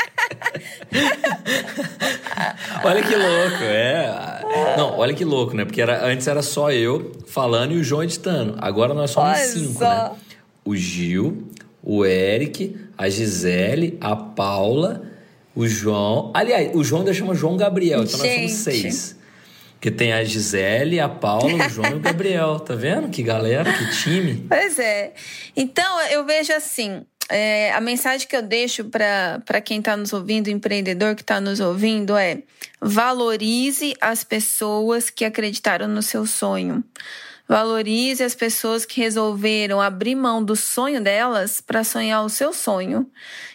olha 2.83 3.01
que 3.03 3.15
louco, 3.15 3.63
é. 3.63 4.41
Não, 4.77 4.97
olha 4.97 5.13
que 5.13 5.25
louco, 5.25 5.55
né? 5.55 5.65
Porque 5.65 5.81
era, 5.81 6.05
antes 6.05 6.27
era 6.27 6.41
só 6.41 6.71
eu 6.71 7.11
falando 7.27 7.73
e 7.73 7.77
o 7.77 7.83
João 7.83 8.03
editando. 8.03 8.55
Agora 8.59 8.93
nós 8.93 9.11
somos 9.11 9.29
olha 9.29 9.47
cinco, 9.47 9.79
só. 9.79 9.89
né? 9.89 10.11
O 10.63 10.75
Gil, 10.75 11.47
o 11.83 12.05
Eric, 12.05 12.75
a 12.97 13.09
Gisele, 13.09 13.97
a 13.99 14.15
Paula, 14.15 15.03
o 15.55 15.67
João. 15.67 16.31
Aliás, 16.33 16.71
o 16.73 16.83
João 16.83 17.01
ainda 17.01 17.13
chama 17.13 17.33
João 17.35 17.57
Gabriel, 17.57 18.03
então 18.03 18.19
gente. 18.19 18.41
nós 18.43 18.51
somos 18.51 18.63
seis. 18.63 19.18
Que 19.79 19.89
tem 19.89 20.11
a 20.11 20.23
Gisele, 20.23 20.99
a 20.99 21.07
Paula, 21.07 21.65
o 21.65 21.69
João 21.69 21.91
e 21.91 21.95
o 21.95 21.99
Gabriel. 21.99 22.59
Tá 22.59 22.75
vendo? 22.75 23.09
Que 23.09 23.23
galera, 23.23 23.71
que 23.71 23.89
time. 23.91 24.45
Pois 24.47 24.77
é. 24.77 25.13
Então, 25.55 26.01
eu 26.07 26.25
vejo 26.25 26.53
assim. 26.53 27.05
É, 27.31 27.71
a 27.73 27.79
mensagem 27.79 28.27
que 28.27 28.35
eu 28.35 28.41
deixo 28.41 28.85
para 28.85 29.61
quem 29.63 29.77
está 29.77 29.95
nos 29.95 30.11
ouvindo, 30.13 30.47
empreendedor 30.49 31.13
que 31.13 31.21
está 31.21 31.39
nos 31.39 31.59
ouvindo, 31.59 32.17
é 32.17 32.39
valorize 32.81 33.95
as 34.01 34.23
pessoas 34.23 35.11
que 35.11 35.23
acreditaram 35.23 35.87
no 35.87 36.01
seu 36.01 36.25
sonho. 36.25 36.83
Valorize 37.47 38.23
as 38.23 38.35
pessoas 38.35 38.85
que 38.85 39.01
resolveram 39.01 39.81
abrir 39.81 40.15
mão 40.15 40.43
do 40.43 40.55
sonho 40.55 41.01
delas 41.01 41.59
para 41.59 41.83
sonhar 41.83 42.23
o 42.23 42.29
seu 42.29 42.53
sonho. 42.53 43.09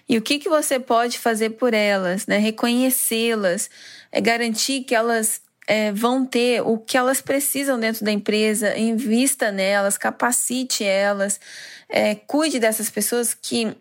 E 0.08 0.18
o 0.18 0.22
que, 0.22 0.38
que 0.38 0.48
você 0.48 0.80
pode 0.80 1.18
fazer 1.18 1.50
por 1.50 1.72
elas, 1.72 2.26
né? 2.26 2.38
Reconhecê-las, 2.38 3.70
é 4.10 4.20
garantir 4.20 4.82
que 4.82 4.94
elas 4.94 5.40
é, 5.66 5.92
vão 5.92 6.24
ter 6.24 6.60
o 6.62 6.78
que 6.78 6.96
elas 6.96 7.20
precisam 7.20 7.78
dentro 7.78 8.04
da 8.04 8.12
empresa, 8.12 8.76
invista 8.78 9.50
nelas, 9.50 9.96
capacite 9.96 10.84
elas, 10.84 11.40
é, 11.88 12.14
cuide 12.14 12.58
dessas 12.58 12.90
pessoas 12.90 13.34
que 13.34 13.76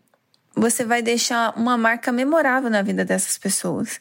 você 0.55 0.85
vai 0.85 1.01
deixar 1.01 1.57
uma 1.57 1.77
marca 1.77 2.11
memorável 2.11 2.69
na 2.69 2.81
vida 2.81 3.03
dessas 3.03 3.37
pessoas. 3.37 3.99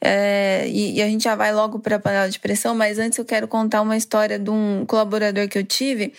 É, 0.00 0.66
e, 0.66 0.96
e, 0.96 1.02
a 1.02 1.06
gente 1.06 1.24
já 1.24 1.36
vai 1.36 1.52
logo 1.52 1.78
para 1.78 1.96
a 1.96 2.00
panela 2.00 2.28
de 2.28 2.40
pressão, 2.40 2.74
mas 2.74 2.98
antes 2.98 3.18
eu 3.18 3.24
quero 3.24 3.46
contar 3.46 3.80
uma 3.80 3.96
história 3.96 4.38
de 4.38 4.50
um 4.50 4.84
colaborador 4.84 5.48
que 5.48 5.58
eu 5.58 5.64
tive. 5.64 6.12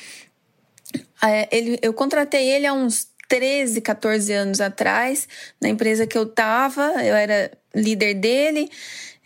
É, 1.21 1.49
ele, 1.55 1.77
eu 1.81 1.93
contratei 1.93 2.49
ele 2.49 2.65
há 2.65 2.73
uns 2.73 3.07
13, 3.27 3.81
14 3.81 4.31
anos 4.31 4.61
atrás, 4.61 5.27
na 5.61 5.67
empresa 5.67 6.07
que 6.07 6.17
eu 6.17 6.23
estava, 6.23 6.83
eu 7.03 7.15
era 7.15 7.51
líder 7.75 8.15
dele. 8.15 8.69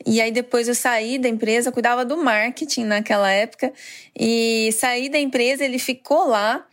E 0.06 0.22
aí 0.22 0.32
depois 0.32 0.68
eu 0.68 0.76
saí 0.76 1.18
da 1.18 1.28
empresa, 1.28 1.72
cuidava 1.72 2.06
do 2.06 2.18
marketing 2.18 2.86
naquela 2.86 3.32
época. 3.32 3.74
E 4.18 4.70
saí 4.74 5.10
da 5.10 5.20
empresa, 5.20 5.66
ele 5.66 5.80
ficou 5.80 6.28
lá 6.28 6.66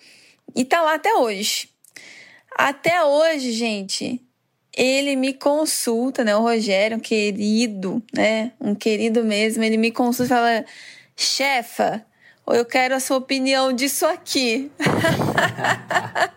e 0.55 0.65
tá 0.65 0.83
lá 0.83 0.95
até 0.95 1.15
hoje. 1.15 1.69
Até 2.57 3.03
hoje, 3.05 3.51
gente, 3.53 4.21
ele 4.77 5.17
me 5.17 5.33
consulta, 5.33 6.23
né? 6.23 6.37
O 6.37 6.43
Rogério, 6.43 6.97
um 6.97 7.01
querido, 7.01 8.03
né? 8.15 8.53
Um 8.61 8.75
querido 8.75 9.25
mesmo, 9.25 9.65
ele 9.65 9.77
me 9.77 9.91
consulta 9.91 10.27
e 10.27 10.37
fala: 10.37 10.65
chefa, 11.17 12.05
eu 12.47 12.65
quero 12.65 12.95
a 12.95 13.01
sua 13.01 13.17
opinião 13.17 13.73
disso 13.73 14.07
aqui. 14.07 14.71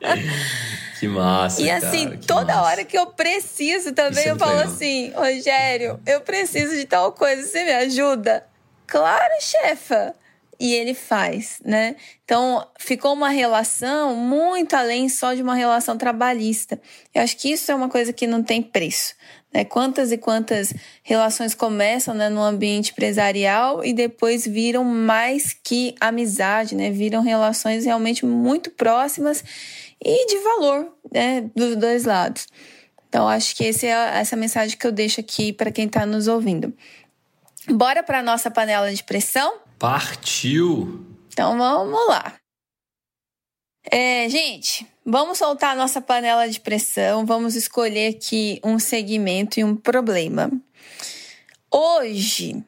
Que 1.00 1.08
massa. 1.08 1.62
E 1.62 1.70
assim, 1.70 2.06
cara, 2.06 2.20
toda 2.26 2.56
massa. 2.56 2.62
hora 2.62 2.86
que 2.86 2.98
eu 2.98 3.08
preciso 3.08 3.94
também, 3.94 4.20
Isso 4.20 4.30
é 4.30 4.32
eu 4.32 4.38
falo 4.38 4.58
legal. 4.58 4.72
assim: 4.72 5.12
Rogério, 5.16 6.00
eu 6.06 6.22
preciso 6.22 6.76
de 6.76 6.86
tal 6.86 7.12
coisa, 7.12 7.44
você 7.44 7.64
me 7.64 7.72
ajuda? 7.74 8.46
Claro, 8.86 9.34
chefa. 9.40 10.16
E 10.60 10.74
ele 10.74 10.96
faz, 10.96 11.60
né? 11.64 11.96
Então, 12.26 12.66
ficou 12.80 13.14
uma 13.14 13.30
relação 13.30 14.16
muito 14.16 14.74
além 14.76 15.08
só 15.08 15.36
de 15.36 15.44
uma 15.44 15.54
relação 15.54 15.96
trabalhista. 15.96 16.82
Eu 17.14 17.22
acho 17.22 17.38
que 17.38 17.52
isso 17.52 17.72
é 17.72 17.76
uma 17.76 17.90
coisa 17.90 18.12
que 18.12 18.26
não 18.26 18.42
tem 18.42 18.60
preço. 18.64 19.14
Né? 19.54 19.64
Quantas 19.64 20.12
e 20.12 20.18
quantas 20.18 20.74
relações 21.04 21.54
começam 21.54 22.16
né, 22.16 22.28
no 22.28 22.42
ambiente 22.42 22.92
empresarial 22.92 23.86
e 23.86 23.94
depois 23.94 24.48
viram 24.48 24.84
mais 24.84 25.56
que 25.64 25.94
amizade, 26.02 26.76
né? 26.76 26.90
Viram 26.90 27.22
relações 27.22 27.86
realmente 27.86 28.26
muito 28.26 28.72
próximas 28.72 29.44
e 30.04 30.28
de 30.28 30.38
valor 30.40 30.94
né, 31.12 31.50
dos 31.56 31.76
dois 31.76 32.06
lados. 32.06 32.48
Então, 33.10 33.28
acho 33.28 33.56
que 33.56 33.64
esse 33.64 33.88
é 33.88 34.20
essa 34.20 34.36
mensagem 34.36 34.78
que 34.78 34.86
eu 34.86 34.92
deixo 34.92 35.20
aqui 35.20 35.54
para 35.54 35.72
quem 35.72 35.86
está 35.86 36.06
nos 36.06 36.28
ouvindo. 36.28 36.74
Bora 37.70 38.04
para 38.04 38.20
a 38.20 38.24
nossa 38.24 38.52
panela 38.52 38.94
de 38.94 39.04
pressão? 39.04 39.60
Partiu! 39.80 41.06
Então, 41.32 41.58
vamos 41.58 42.08
lá. 42.08 42.34
É, 43.90 44.28
gente, 44.28 44.86
vamos 45.06 45.38
soltar 45.38 45.72
a 45.72 45.76
nossa 45.76 46.02
panela 46.02 46.50
de 46.50 46.60
pressão, 46.60 47.26
vamos 47.26 47.56
escolher 47.56 48.16
aqui 48.16 48.60
um 48.64 48.78
segmento 48.80 49.60
e 49.60 49.64
um 49.64 49.76
problema. 49.76 50.52
Hoje, 51.72 52.64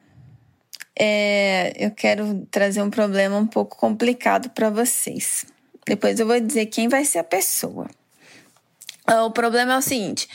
é, 0.98 1.74
eu 1.76 1.90
quero 1.90 2.46
trazer 2.50 2.82
um 2.82 2.90
problema 2.90 3.36
um 3.36 3.46
pouco 3.46 3.76
complicado 3.76 4.50
para 4.50 4.70
vocês. 4.70 5.44
Depois 5.90 6.20
eu 6.20 6.26
vou 6.26 6.38
dizer 6.38 6.66
quem 6.66 6.86
vai 6.86 7.04
ser 7.04 7.18
a 7.18 7.24
pessoa. 7.24 7.88
Ah, 9.04 9.24
o 9.24 9.32
problema 9.32 9.72
é 9.72 9.78
o 9.78 9.82
seguinte: 9.82 10.28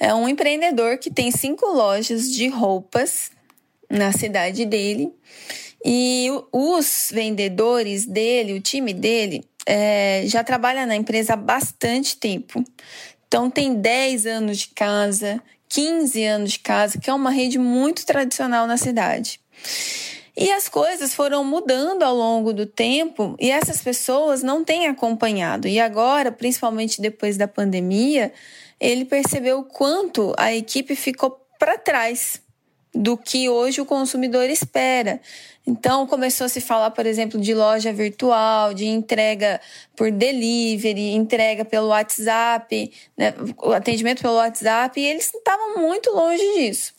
é 0.00 0.12
um 0.12 0.28
empreendedor 0.28 0.98
que 0.98 1.08
tem 1.08 1.30
cinco 1.30 1.64
lojas 1.66 2.28
de 2.28 2.48
roupas 2.48 3.30
na 3.88 4.10
cidade 4.10 4.66
dele. 4.66 5.12
E 5.84 6.28
os 6.50 7.08
vendedores 7.12 8.04
dele, 8.04 8.54
o 8.54 8.60
time 8.60 8.92
dele, 8.92 9.44
é, 9.64 10.24
já 10.26 10.42
trabalha 10.42 10.84
na 10.84 10.96
empresa 10.96 11.34
há 11.34 11.36
bastante 11.36 12.16
tempo. 12.16 12.64
Então, 13.28 13.48
tem 13.48 13.76
10 13.76 14.26
anos 14.26 14.58
de 14.58 14.68
casa, 14.70 15.40
15 15.68 16.24
anos 16.24 16.50
de 16.50 16.58
casa, 16.58 16.98
que 16.98 17.08
é 17.08 17.14
uma 17.14 17.30
rede 17.30 17.60
muito 17.60 18.04
tradicional 18.04 18.66
na 18.66 18.76
cidade. 18.76 19.40
E 20.36 20.50
as 20.52 20.68
coisas 20.68 21.14
foram 21.14 21.44
mudando 21.44 22.02
ao 22.02 22.14
longo 22.14 22.52
do 22.52 22.66
tempo 22.66 23.34
e 23.38 23.50
essas 23.50 23.82
pessoas 23.82 24.42
não 24.42 24.64
têm 24.64 24.86
acompanhado. 24.86 25.66
E 25.66 25.80
agora, 25.80 26.30
principalmente 26.30 27.00
depois 27.00 27.36
da 27.36 27.48
pandemia, 27.48 28.32
ele 28.78 29.04
percebeu 29.04 29.60
o 29.60 29.64
quanto 29.64 30.32
a 30.38 30.54
equipe 30.54 30.94
ficou 30.94 31.38
para 31.58 31.76
trás 31.76 32.40
do 32.94 33.16
que 33.16 33.48
hoje 33.48 33.80
o 33.80 33.86
consumidor 33.86 34.48
espera. 34.50 35.20
Então, 35.66 36.06
começou 36.06 36.46
a 36.46 36.48
se 36.48 36.60
falar, 36.60 36.90
por 36.90 37.06
exemplo, 37.06 37.38
de 37.38 37.54
loja 37.54 37.92
virtual, 37.92 38.74
de 38.74 38.86
entrega 38.86 39.60
por 39.94 40.10
delivery, 40.10 41.12
entrega 41.12 41.64
pelo 41.64 41.88
WhatsApp, 41.88 42.90
né, 43.16 43.34
atendimento 43.74 44.22
pelo 44.22 44.34
WhatsApp, 44.34 44.98
e 44.98 45.04
eles 45.04 45.32
estavam 45.32 45.76
muito 45.76 46.10
longe 46.10 46.42
disso. 46.54 46.94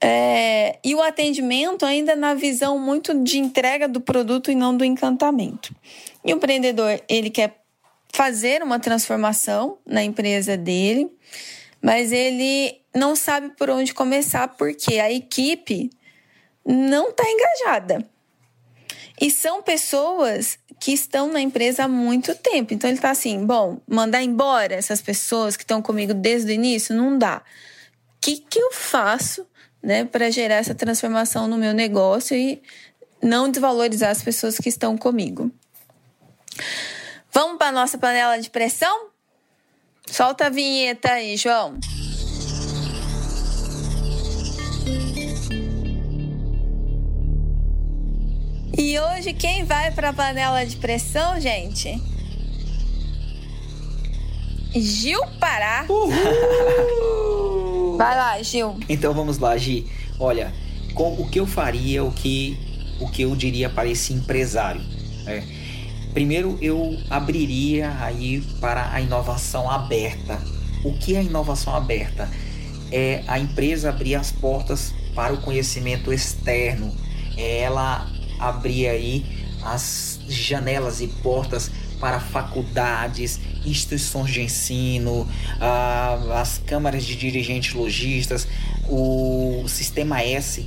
É, 0.00 0.78
e 0.84 0.94
o 0.94 1.00
atendimento 1.00 1.86
ainda 1.86 2.14
na 2.14 2.34
visão 2.34 2.78
muito 2.78 3.14
de 3.22 3.38
entrega 3.38 3.88
do 3.88 4.00
produto 4.00 4.50
e 4.50 4.54
não 4.54 4.76
do 4.76 4.84
encantamento. 4.84 5.74
E 6.24 6.32
o 6.32 6.36
empreendedor, 6.36 7.00
ele 7.08 7.30
quer 7.30 7.62
fazer 8.12 8.62
uma 8.62 8.78
transformação 8.78 9.78
na 9.86 10.02
empresa 10.02 10.56
dele, 10.56 11.10
mas 11.80 12.12
ele 12.12 12.80
não 12.94 13.14
sabe 13.14 13.50
por 13.50 13.70
onde 13.70 13.94
começar 13.94 14.48
porque 14.48 14.98
a 14.98 15.10
equipe 15.10 15.90
não 16.64 17.10
está 17.10 17.24
engajada. 17.24 18.06
E 19.20 19.30
são 19.30 19.62
pessoas 19.62 20.58
que 20.78 20.92
estão 20.92 21.32
na 21.32 21.40
empresa 21.40 21.84
há 21.84 21.88
muito 21.88 22.34
tempo. 22.34 22.74
Então 22.74 22.88
ele 22.88 22.98
está 22.98 23.10
assim: 23.10 23.44
bom, 23.46 23.80
mandar 23.88 24.22
embora 24.22 24.74
essas 24.74 25.00
pessoas 25.00 25.56
que 25.56 25.62
estão 25.62 25.80
comigo 25.80 26.12
desde 26.12 26.50
o 26.50 26.54
início 26.54 26.94
não 26.94 27.16
dá. 27.16 27.38
O 27.38 28.20
que, 28.20 28.38
que 28.38 28.58
eu 28.58 28.72
faço 28.72 29.46
né, 29.82 30.04
para 30.04 30.30
gerar 30.30 30.56
essa 30.56 30.74
transformação 30.74 31.46
no 31.46 31.56
meu 31.56 31.72
negócio 31.72 32.36
e 32.36 32.62
não 33.22 33.50
desvalorizar 33.50 34.10
as 34.10 34.22
pessoas 34.22 34.58
que 34.58 34.68
estão 34.68 34.96
comigo. 34.96 35.50
Vamos 37.32 37.58
para 37.58 37.72
nossa 37.72 37.98
panela 37.98 38.38
de 38.38 38.50
pressão? 38.50 39.08
Solta 40.06 40.46
a 40.46 40.50
vinheta 40.50 41.12
aí, 41.12 41.36
João. 41.36 41.78
E 48.78 48.98
hoje 48.98 49.32
quem 49.32 49.64
vai 49.64 49.90
para 49.90 50.10
a 50.10 50.12
panela 50.12 50.64
de 50.64 50.76
pressão, 50.76 51.40
gente? 51.40 51.98
Gil 54.80 55.20
Pará. 55.40 55.86
Uhul! 55.88 57.96
Vai 57.96 58.16
lá, 58.16 58.42
Gil. 58.42 58.76
Então 58.88 59.14
vamos 59.14 59.38
lá, 59.38 59.56
Gi. 59.56 59.86
Olha, 60.18 60.52
com, 60.94 61.14
o 61.14 61.28
que 61.28 61.40
eu 61.40 61.46
faria, 61.46 62.04
o 62.04 62.12
que, 62.12 62.58
o 63.00 63.08
que 63.08 63.22
eu 63.22 63.34
diria 63.34 63.68
para 63.68 63.88
esse 63.88 64.12
empresário? 64.12 64.80
Né? 65.24 65.44
Primeiro, 66.12 66.58
eu 66.62 66.96
abriria 67.10 67.94
aí 68.00 68.40
para 68.60 68.92
a 68.92 69.00
inovação 69.00 69.70
aberta. 69.70 70.40
O 70.84 70.92
que 70.92 71.14
é 71.14 71.22
inovação 71.22 71.74
aberta? 71.74 72.28
É 72.90 73.22
a 73.26 73.38
empresa 73.38 73.90
abrir 73.90 74.14
as 74.14 74.32
portas 74.32 74.94
para 75.14 75.34
o 75.34 75.42
conhecimento 75.42 76.12
externo. 76.12 76.94
É 77.36 77.60
ela 77.60 78.06
abrir 78.38 78.88
aí 78.88 79.26
as 79.62 80.20
janelas 80.28 81.00
e 81.00 81.08
portas 81.08 81.70
para 82.00 82.20
faculdades, 82.20 83.40
instituições 83.64 84.30
de 84.32 84.42
ensino, 84.42 85.28
as 86.34 86.58
câmaras 86.58 87.04
de 87.04 87.16
dirigentes 87.16 87.74
logistas, 87.74 88.46
o 88.88 89.64
Sistema 89.68 90.22
S, 90.22 90.66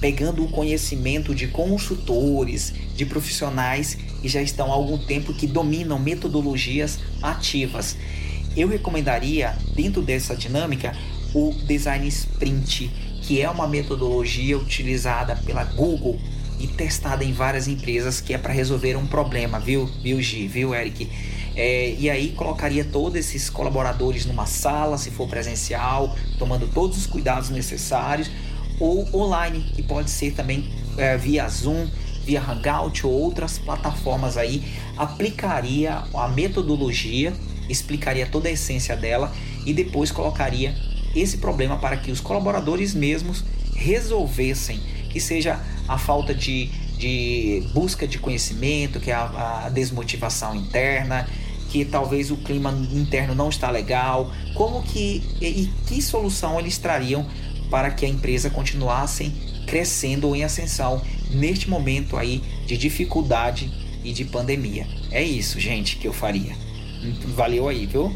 pegando 0.00 0.44
o 0.44 0.48
conhecimento 0.48 1.34
de 1.34 1.46
consultores, 1.48 2.72
de 2.96 3.04
profissionais 3.04 3.96
que 4.20 4.28
já 4.28 4.40
estão 4.40 4.70
há 4.70 4.74
algum 4.74 4.98
tempo 4.98 5.32
que 5.34 5.46
dominam 5.46 5.98
metodologias 5.98 6.98
ativas. 7.22 7.96
Eu 8.56 8.68
recomendaria, 8.68 9.56
dentro 9.74 10.02
dessa 10.02 10.34
dinâmica, 10.34 10.96
o 11.34 11.54
Design 11.66 12.08
Sprint, 12.08 12.90
que 13.22 13.40
é 13.40 13.48
uma 13.48 13.68
metodologia 13.68 14.58
utilizada 14.58 15.36
pela 15.36 15.64
Google 15.64 16.18
e 16.60 16.66
testada 16.66 17.24
em 17.24 17.32
várias 17.32 17.66
empresas 17.66 18.20
que 18.20 18.34
é 18.34 18.38
para 18.38 18.52
resolver 18.52 18.96
um 18.96 19.06
problema, 19.06 19.58
viu, 19.58 19.86
viu, 20.02 20.20
Gi, 20.20 20.46
viu, 20.46 20.74
Eric? 20.74 21.08
É, 21.56 21.94
e 21.98 22.08
aí 22.08 22.32
colocaria 22.32 22.84
todos 22.84 23.18
esses 23.18 23.50
colaboradores 23.50 24.26
numa 24.26 24.46
sala, 24.46 24.96
se 24.98 25.10
for 25.10 25.28
presencial, 25.28 26.14
tomando 26.38 26.68
todos 26.68 26.96
os 26.96 27.06
cuidados 27.06 27.50
necessários, 27.50 28.30
ou 28.78 29.08
online, 29.14 29.60
que 29.74 29.82
pode 29.82 30.10
ser 30.10 30.32
também 30.32 30.70
é, 30.96 31.16
via 31.16 31.48
Zoom, 31.48 31.88
via 32.24 32.40
Hangout 32.40 33.06
ou 33.06 33.12
outras 33.12 33.58
plataformas 33.58 34.36
aí, 34.36 34.62
aplicaria 34.96 36.04
a 36.14 36.28
metodologia, 36.28 37.32
explicaria 37.68 38.26
toda 38.26 38.48
a 38.48 38.52
essência 38.52 38.96
dela 38.96 39.32
e 39.66 39.72
depois 39.72 40.10
colocaria 40.10 40.74
esse 41.14 41.38
problema 41.38 41.78
para 41.78 41.96
que 41.96 42.10
os 42.10 42.20
colaboradores 42.20 42.94
mesmos 42.94 43.44
resolvessem, 43.74 44.80
que 45.10 45.20
seja 45.20 45.60
a 45.86 45.98
falta 45.98 46.34
de, 46.34 46.66
de 46.96 47.62
busca 47.74 48.06
de 48.06 48.18
conhecimento, 48.18 49.00
que 49.00 49.10
é 49.10 49.14
a, 49.14 49.64
a 49.66 49.68
desmotivação 49.68 50.54
interna, 50.56 51.28
que 51.70 51.84
talvez 51.84 52.30
o 52.30 52.36
clima 52.36 52.70
interno 52.92 53.34
não 53.34 53.48
está 53.48 53.70
legal, 53.70 54.32
como 54.54 54.82
que 54.82 55.22
e, 55.40 55.70
que 55.86 56.00
solução 56.00 56.58
eles 56.58 56.78
trariam 56.78 57.26
para 57.70 57.90
que 57.90 58.04
a 58.04 58.08
empresa 58.08 58.50
continuasse 58.50 59.32
crescendo 59.66 60.26
ou 60.26 60.34
em 60.34 60.42
ascensão 60.42 61.00
neste 61.30 61.70
momento 61.70 62.16
aí 62.16 62.42
de 62.66 62.76
dificuldade 62.76 63.70
e 64.02 64.12
de 64.12 64.24
pandemia. 64.24 64.86
É 65.10 65.22
isso, 65.22 65.60
gente, 65.60 65.96
que 65.96 66.08
eu 66.08 66.12
faria. 66.12 66.54
Valeu 67.36 67.68
aí, 67.68 67.86
viu? 67.86 68.12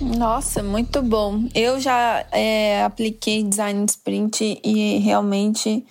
Nossa, 0.00 0.62
muito 0.62 1.02
bom. 1.02 1.44
Eu 1.54 1.78
já 1.78 2.24
é, 2.32 2.82
apliquei 2.82 3.42
design 3.42 3.84
sprint 3.84 4.58
e 4.64 4.98
realmente 4.98 5.84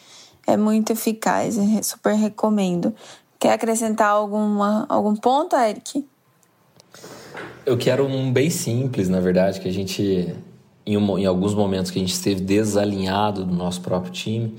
é 0.48 0.58
muito 0.58 0.92
eficaz. 0.94 1.58
Super 1.84 2.16
recomendo. 2.16 2.94
Quer 3.40 3.54
acrescentar 3.54 4.10
alguma, 4.10 4.86
algum 4.90 5.16
ponto, 5.16 5.56
Eric? 5.56 6.04
Eu 7.66 7.78
quero 7.78 8.06
um 8.06 8.34
bem 8.34 8.50
simples, 8.50 9.08
na 9.08 9.20
verdade, 9.20 9.62
que 9.62 9.70
a 9.70 9.72
gente, 9.72 10.36
em, 10.86 10.98
um, 10.98 11.18
em 11.20 11.26
alguns 11.26 11.54
momentos 11.54 11.92
que 11.92 12.00
a 12.00 12.02
gente 12.02 12.14
esteve 12.14 12.42
desalinhado 12.42 13.46
do 13.46 13.54
nosso 13.54 13.80
próprio 13.80 14.12
time, 14.12 14.56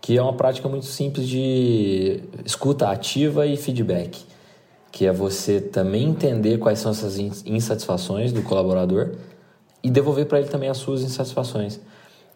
que 0.00 0.18
é 0.18 0.22
uma 0.22 0.32
prática 0.32 0.68
muito 0.68 0.86
simples 0.86 1.28
de 1.28 2.20
escuta 2.44 2.90
ativa 2.90 3.46
e 3.46 3.56
feedback 3.56 4.26
que 4.90 5.06
é 5.06 5.12
você 5.12 5.60
também 5.60 6.08
entender 6.08 6.58
quais 6.58 6.78
são 6.78 6.90
essas 6.90 7.18
insatisfações 7.18 8.32
do 8.32 8.42
colaborador 8.42 9.12
e 9.82 9.90
devolver 9.90 10.26
para 10.26 10.40
ele 10.40 10.48
também 10.48 10.68
as 10.68 10.78
suas 10.78 11.02
insatisfações. 11.02 11.80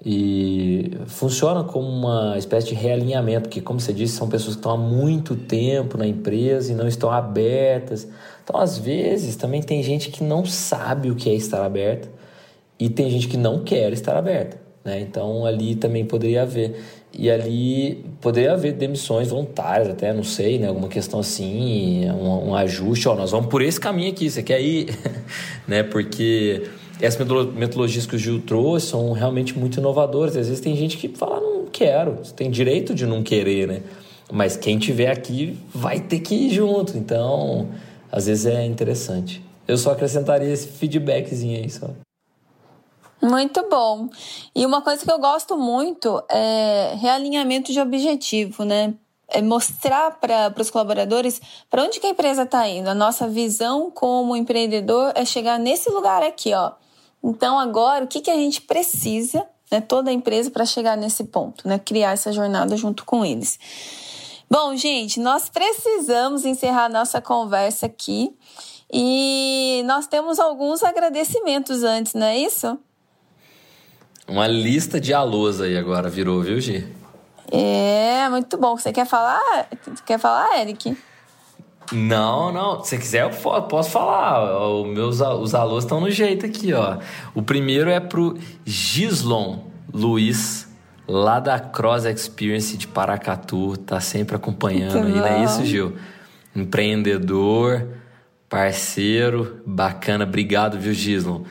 E 0.04 0.98
funciona 1.06 1.62
como 1.62 1.88
uma 1.88 2.36
espécie 2.36 2.68
de 2.68 2.74
realinhamento, 2.74 3.48
que, 3.48 3.60
como 3.60 3.78
você 3.78 3.92
disse, 3.92 4.16
são 4.16 4.28
pessoas 4.28 4.56
que 4.56 4.58
estão 4.58 4.72
há 4.72 4.76
muito 4.76 5.36
tempo 5.36 5.96
na 5.96 6.06
empresa 6.06 6.72
e 6.72 6.74
não 6.74 6.88
estão 6.88 7.10
abertas. 7.10 8.08
Então, 8.42 8.60
às 8.60 8.76
vezes, 8.76 9.36
também 9.36 9.62
tem 9.62 9.80
gente 9.82 10.10
que 10.10 10.24
não 10.24 10.44
sabe 10.44 11.08
o 11.10 11.14
que 11.14 11.30
é 11.30 11.34
estar 11.34 11.64
aberta 11.64 12.10
e 12.80 12.88
tem 12.88 13.08
gente 13.10 13.28
que 13.28 13.36
não 13.36 13.62
quer 13.62 13.92
estar 13.92 14.16
aberta. 14.16 14.60
Né? 14.84 15.00
Então, 15.00 15.46
ali 15.46 15.76
também 15.76 16.04
poderia 16.04 16.42
haver. 16.42 16.82
E 17.14 17.30
ali 17.30 18.04
poderia 18.20 18.52
haver 18.52 18.72
demissões 18.72 19.28
voluntárias, 19.28 19.90
até, 19.90 20.12
não 20.12 20.24
sei, 20.24 20.58
né? 20.58 20.68
Alguma 20.68 20.88
questão 20.88 21.20
assim, 21.20 22.10
um, 22.10 22.50
um 22.50 22.54
ajuste. 22.54 23.08
Ó, 23.08 23.14
nós 23.14 23.30
vamos 23.30 23.48
por 23.48 23.60
esse 23.60 23.78
caminho 23.78 24.10
aqui, 24.10 24.30
você 24.30 24.42
quer 24.42 24.60
ir? 24.60 24.88
né? 25.68 25.82
Porque 25.82 26.62
essas 27.00 27.18
metodologias 27.54 28.06
que 28.06 28.16
o 28.16 28.18
Gil 28.18 28.40
trouxe 28.40 28.86
são 28.86 29.12
realmente 29.12 29.58
muito 29.58 29.78
inovadoras. 29.78 30.36
Às 30.36 30.48
vezes 30.48 30.60
tem 30.60 30.74
gente 30.74 30.96
que 30.96 31.08
fala, 31.08 31.40
não 31.40 31.66
quero. 31.66 32.18
Você 32.22 32.32
tem 32.32 32.50
direito 32.50 32.94
de 32.94 33.04
não 33.04 33.22
querer, 33.22 33.68
né? 33.68 33.82
Mas 34.32 34.56
quem 34.56 34.78
tiver 34.78 35.10
aqui 35.10 35.58
vai 35.74 36.00
ter 36.00 36.20
que 36.20 36.34
ir 36.34 36.50
junto. 36.54 36.96
Então, 36.96 37.68
às 38.10 38.26
vezes 38.26 38.46
é 38.46 38.64
interessante. 38.64 39.42
Eu 39.68 39.76
só 39.76 39.92
acrescentaria 39.92 40.50
esse 40.50 40.68
feedbackzinho 40.68 41.58
aí 41.58 41.68
só. 41.68 41.90
Muito 43.22 43.68
bom. 43.68 44.08
E 44.52 44.66
uma 44.66 44.82
coisa 44.82 45.04
que 45.04 45.10
eu 45.10 45.18
gosto 45.18 45.56
muito 45.56 46.20
é 46.28 46.94
realinhamento 46.98 47.72
de 47.72 47.80
objetivo, 47.80 48.64
né? 48.64 48.94
É 49.28 49.40
mostrar 49.40 50.18
para 50.18 50.52
os 50.58 50.70
colaboradores 50.70 51.40
para 51.70 51.84
onde 51.84 52.00
que 52.00 52.06
a 52.06 52.10
empresa 52.10 52.42
está 52.42 52.68
indo. 52.68 52.88
A 52.88 52.94
nossa 52.94 53.28
visão 53.28 53.92
como 53.92 54.34
empreendedor 54.34 55.12
é 55.14 55.24
chegar 55.24 55.56
nesse 55.56 55.88
lugar 55.88 56.22
aqui, 56.24 56.52
ó. 56.52 56.72
Então 57.22 57.60
agora 57.60 58.04
o 58.04 58.08
que, 58.08 58.20
que 58.20 58.30
a 58.30 58.34
gente 58.34 58.60
precisa, 58.60 59.46
né? 59.70 59.80
Toda 59.80 60.10
a 60.10 60.12
empresa 60.12 60.50
para 60.50 60.66
chegar 60.66 60.96
nesse 60.96 61.22
ponto, 61.22 61.68
né? 61.68 61.78
Criar 61.78 62.12
essa 62.14 62.32
jornada 62.32 62.76
junto 62.76 63.04
com 63.04 63.24
eles. 63.24 63.56
Bom, 64.50 64.74
gente, 64.74 65.20
nós 65.20 65.48
precisamos 65.48 66.44
encerrar 66.44 66.88
nossa 66.88 67.22
conversa 67.22 67.86
aqui 67.86 68.36
e 68.92 69.82
nós 69.86 70.08
temos 70.08 70.40
alguns 70.40 70.82
agradecimentos 70.82 71.84
antes, 71.84 72.14
não 72.14 72.26
é 72.26 72.36
isso? 72.36 72.78
Uma 74.28 74.46
lista 74.46 75.00
de 75.00 75.12
alôs 75.12 75.60
aí 75.60 75.76
agora 75.76 76.08
virou, 76.08 76.40
viu, 76.40 76.60
Gi? 76.60 76.86
É, 77.50 78.28
muito 78.30 78.56
bom. 78.56 78.76
Você 78.76 78.92
quer 78.92 79.06
falar? 79.06 79.68
Quer 80.06 80.18
falar, 80.18 80.60
Eric? 80.60 80.96
Não, 81.92 82.50
não. 82.52 82.82
Se 82.82 82.96
quiser, 82.96 83.24
eu 83.24 83.62
posso 83.62 83.90
falar. 83.90 84.66
Os 84.66 84.86
meus 84.86 85.20
os 85.20 85.54
alôs 85.54 85.84
estão 85.84 86.00
no 86.00 86.10
jeito 86.10 86.46
aqui, 86.46 86.72
ó. 86.72 86.98
O 87.34 87.42
primeiro 87.42 87.90
é 87.90 88.00
pro 88.00 88.38
Gislon 88.64 89.64
Luiz, 89.92 90.68
lá 91.06 91.38
da 91.38 91.60
Cross 91.60 92.06
Experience 92.06 92.76
de 92.76 92.86
Paracatu. 92.86 93.76
Tá 93.76 94.00
sempre 94.00 94.36
acompanhando 94.36 95.06
aí, 95.06 95.12
não 95.12 95.26
é 95.26 95.44
isso, 95.44 95.64
Gil? 95.66 95.96
Empreendedor, 96.56 97.88
parceiro, 98.48 99.60
bacana. 99.66 100.24
Obrigado, 100.24 100.78
viu, 100.78 100.94
Gislon? 100.94 101.42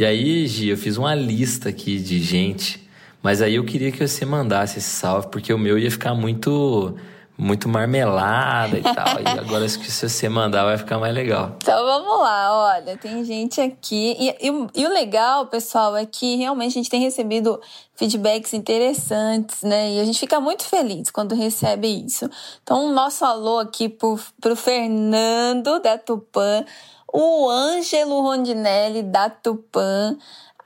E 0.00 0.04
aí, 0.06 0.46
Gi, 0.46 0.70
eu 0.70 0.78
fiz 0.78 0.96
uma 0.96 1.14
lista 1.14 1.68
aqui 1.68 1.98
de 1.98 2.22
gente, 2.22 2.88
mas 3.22 3.42
aí 3.42 3.56
eu 3.56 3.64
queria 3.66 3.92
que 3.92 4.08
você 4.08 4.24
mandasse 4.24 4.78
esse 4.78 4.88
salve, 4.88 5.28
porque 5.28 5.52
o 5.52 5.58
meu 5.58 5.78
ia 5.78 5.90
ficar 5.90 6.14
muito 6.14 6.96
muito 7.36 7.68
marmelada 7.68 8.78
e 8.78 8.82
tal. 8.82 9.20
e 9.20 9.28
agora 9.38 9.68
se 9.68 10.08
você 10.08 10.26
mandar 10.26 10.64
vai 10.64 10.78
ficar 10.78 10.98
mais 10.98 11.14
legal. 11.14 11.54
Então 11.62 11.84
vamos 11.84 12.18
lá, 12.18 12.76
olha, 12.76 12.96
tem 12.96 13.22
gente 13.24 13.60
aqui. 13.60 14.16
E, 14.18 14.48
e, 14.48 14.66
e, 14.74 14.86
o 14.86 14.88
legal, 14.90 15.46
pessoal, 15.48 15.94
é 15.94 16.06
que 16.06 16.36
realmente 16.36 16.70
a 16.70 16.80
gente 16.80 16.88
tem 16.88 17.02
recebido 17.02 17.60
feedbacks 17.94 18.54
interessantes, 18.54 19.62
né? 19.62 19.92
E 19.92 20.00
a 20.00 20.04
gente 20.06 20.18
fica 20.18 20.40
muito 20.40 20.64
feliz 20.64 21.10
quando 21.10 21.34
recebe 21.34 21.86
isso. 21.88 22.26
Então, 22.62 22.86
um 22.86 22.94
nosso 22.94 23.22
alô 23.22 23.58
aqui 23.58 23.86
pro, 23.86 24.18
pro 24.40 24.56
Fernando 24.56 25.78
da 25.78 25.98
Tupã 25.98 26.64
o 27.12 27.48
Ângelo 27.50 28.20
Rondinelli 28.20 29.02
da 29.02 29.28
Tupã, 29.28 30.16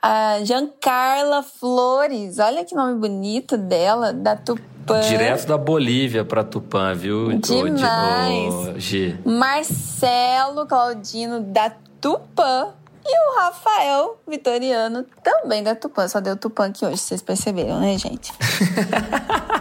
a 0.01 0.43
Giancarla 0.43 1.41
Flores, 1.41 2.37
olha 2.39 2.63
que 2.63 2.75
nome 2.75 2.99
bonito 2.99 3.57
dela, 3.57 4.13
da 4.13 4.35
Tupã. 4.35 4.99
Direto 5.01 5.47
da 5.47 5.57
Bolívia 5.57 6.23
para 6.23 6.43
Tupã, 6.43 6.93
viu? 6.93 7.39
Demais. 7.39 8.53
O, 8.53 8.79
G. 8.79 9.17
Marcelo 9.25 10.67
Claudino 10.67 11.39
da 11.39 11.71
Tupã. 11.99 12.69
E 13.07 13.19
o 13.19 13.39
Rafael 13.39 14.19
Vitoriano, 14.27 15.05
também 15.23 15.61
da 15.61 15.75
Tupã. 15.75 16.07
Só 16.07 16.19
deu 16.19 16.35
Tupã 16.35 16.67
aqui 16.67 16.83
hoje, 16.83 16.97
vocês 16.97 17.21
perceberam, 17.21 17.79
né, 17.79 17.95
gente? 17.99 18.33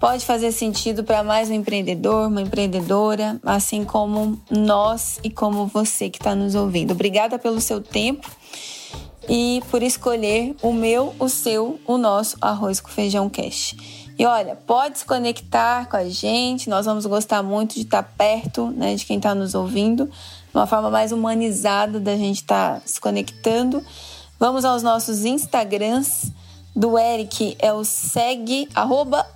Pode 0.00 0.24
fazer 0.24 0.52
sentido 0.52 1.04
para 1.04 1.22
mais 1.22 1.50
um 1.50 1.54
empreendedor, 1.54 2.28
uma 2.28 2.40
empreendedora, 2.40 3.38
assim 3.44 3.84
como 3.84 4.40
nós 4.50 5.20
e 5.22 5.28
como 5.28 5.66
você 5.66 6.08
que 6.08 6.16
está 6.16 6.34
nos 6.34 6.54
ouvindo. 6.54 6.92
Obrigada 6.92 7.38
pelo 7.38 7.60
seu 7.60 7.82
tempo 7.82 8.26
e 9.28 9.62
por 9.70 9.82
escolher 9.82 10.54
o 10.62 10.72
meu, 10.72 11.14
o 11.18 11.28
seu, 11.28 11.80
o 11.86 11.98
nosso 11.98 12.36
Arroz 12.40 12.80
com 12.80 12.88
Feijão 12.88 13.28
Cash. 13.28 13.74
E 14.18 14.24
olha, 14.24 14.56
pode 14.56 15.00
se 15.00 15.04
conectar 15.04 15.86
com 15.88 15.96
a 15.96 16.08
gente, 16.08 16.70
nós 16.70 16.86
vamos 16.86 17.04
gostar 17.04 17.42
muito 17.42 17.74
de 17.74 17.82
estar 17.82 18.02
perto 18.02 18.68
né, 18.70 18.94
de 18.94 19.04
quem 19.04 19.18
está 19.18 19.34
nos 19.34 19.54
ouvindo, 19.54 20.10
uma 20.54 20.66
forma 20.66 20.90
mais 20.90 21.12
humanizada 21.12 22.00
da 22.00 22.16
gente 22.16 22.36
estar 22.36 22.80
se 22.86 22.98
conectando. 22.98 23.84
Vamos 24.40 24.64
aos 24.64 24.82
nossos 24.82 25.24
Instagrams. 25.24 26.32
Do 26.74 26.98
Eric 26.98 27.56
é 27.58 27.72
o 27.72 27.84
segue, 27.84 28.68
arroba 28.74 29.26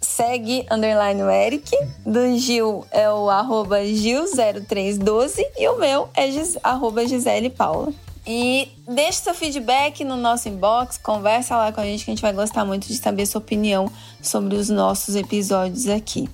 segue 0.00 0.66
underline 0.70 1.22
o 1.22 1.30
Eric. 1.30 1.70
Do 2.04 2.36
Gil 2.38 2.84
é 2.90 3.10
o 3.10 3.28
arroba 3.30 3.78
Gil0312 3.80 5.44
e 5.58 5.68
o 5.68 5.78
meu 5.78 6.08
é 6.16 6.28
arroba 6.62 7.06
Gisele 7.06 7.50
Paula. 7.50 7.92
E 8.30 8.68
deixe 8.86 9.20
seu 9.22 9.32
feedback 9.32 10.04
no 10.04 10.14
nosso 10.14 10.50
inbox, 10.50 10.98
conversa 10.98 11.56
lá 11.56 11.72
com 11.72 11.80
a 11.80 11.84
gente 11.84 12.04
que 12.04 12.10
a 12.10 12.14
gente 12.14 12.20
vai 12.20 12.34
gostar 12.34 12.62
muito 12.62 12.86
de 12.86 12.94
saber 12.94 13.24
sua 13.24 13.38
opinião 13.38 13.90
sobre 14.20 14.54
os 14.54 14.68
nossos 14.68 15.16
episódios 15.16 15.88
aqui. 15.88 16.28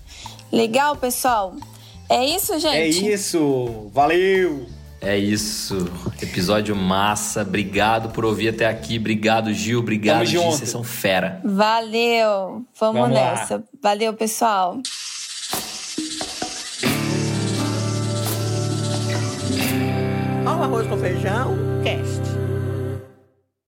Legal, 0.50 0.96
pessoal? 0.96 1.54
É 2.10 2.26
isso, 2.26 2.58
gente? 2.58 2.76
É 2.76 2.88
isso. 2.88 3.90
Valeu. 3.92 4.66
É 5.00 5.16
isso. 5.16 5.88
Episódio 6.20 6.74
massa. 6.74 7.42
Obrigado 7.42 8.08
por 8.08 8.24
ouvir 8.24 8.48
até 8.48 8.66
aqui. 8.66 8.98
Obrigado, 8.98 9.52
Gil. 9.52 9.78
Obrigado, 9.78 10.24
Gil. 10.24 10.42
Vocês 10.42 10.70
são 10.70 10.82
fera. 10.82 11.40
Valeu. 11.44 12.64
Vamos, 12.80 13.00
Vamos 13.02 13.10
lá. 13.10 13.34
nessa. 13.34 13.64
Valeu, 13.80 14.14
pessoal. 14.14 14.80
Arroz 20.74 20.88
com 20.88 20.98
feijão, 20.98 21.56
cast. 21.84 22.13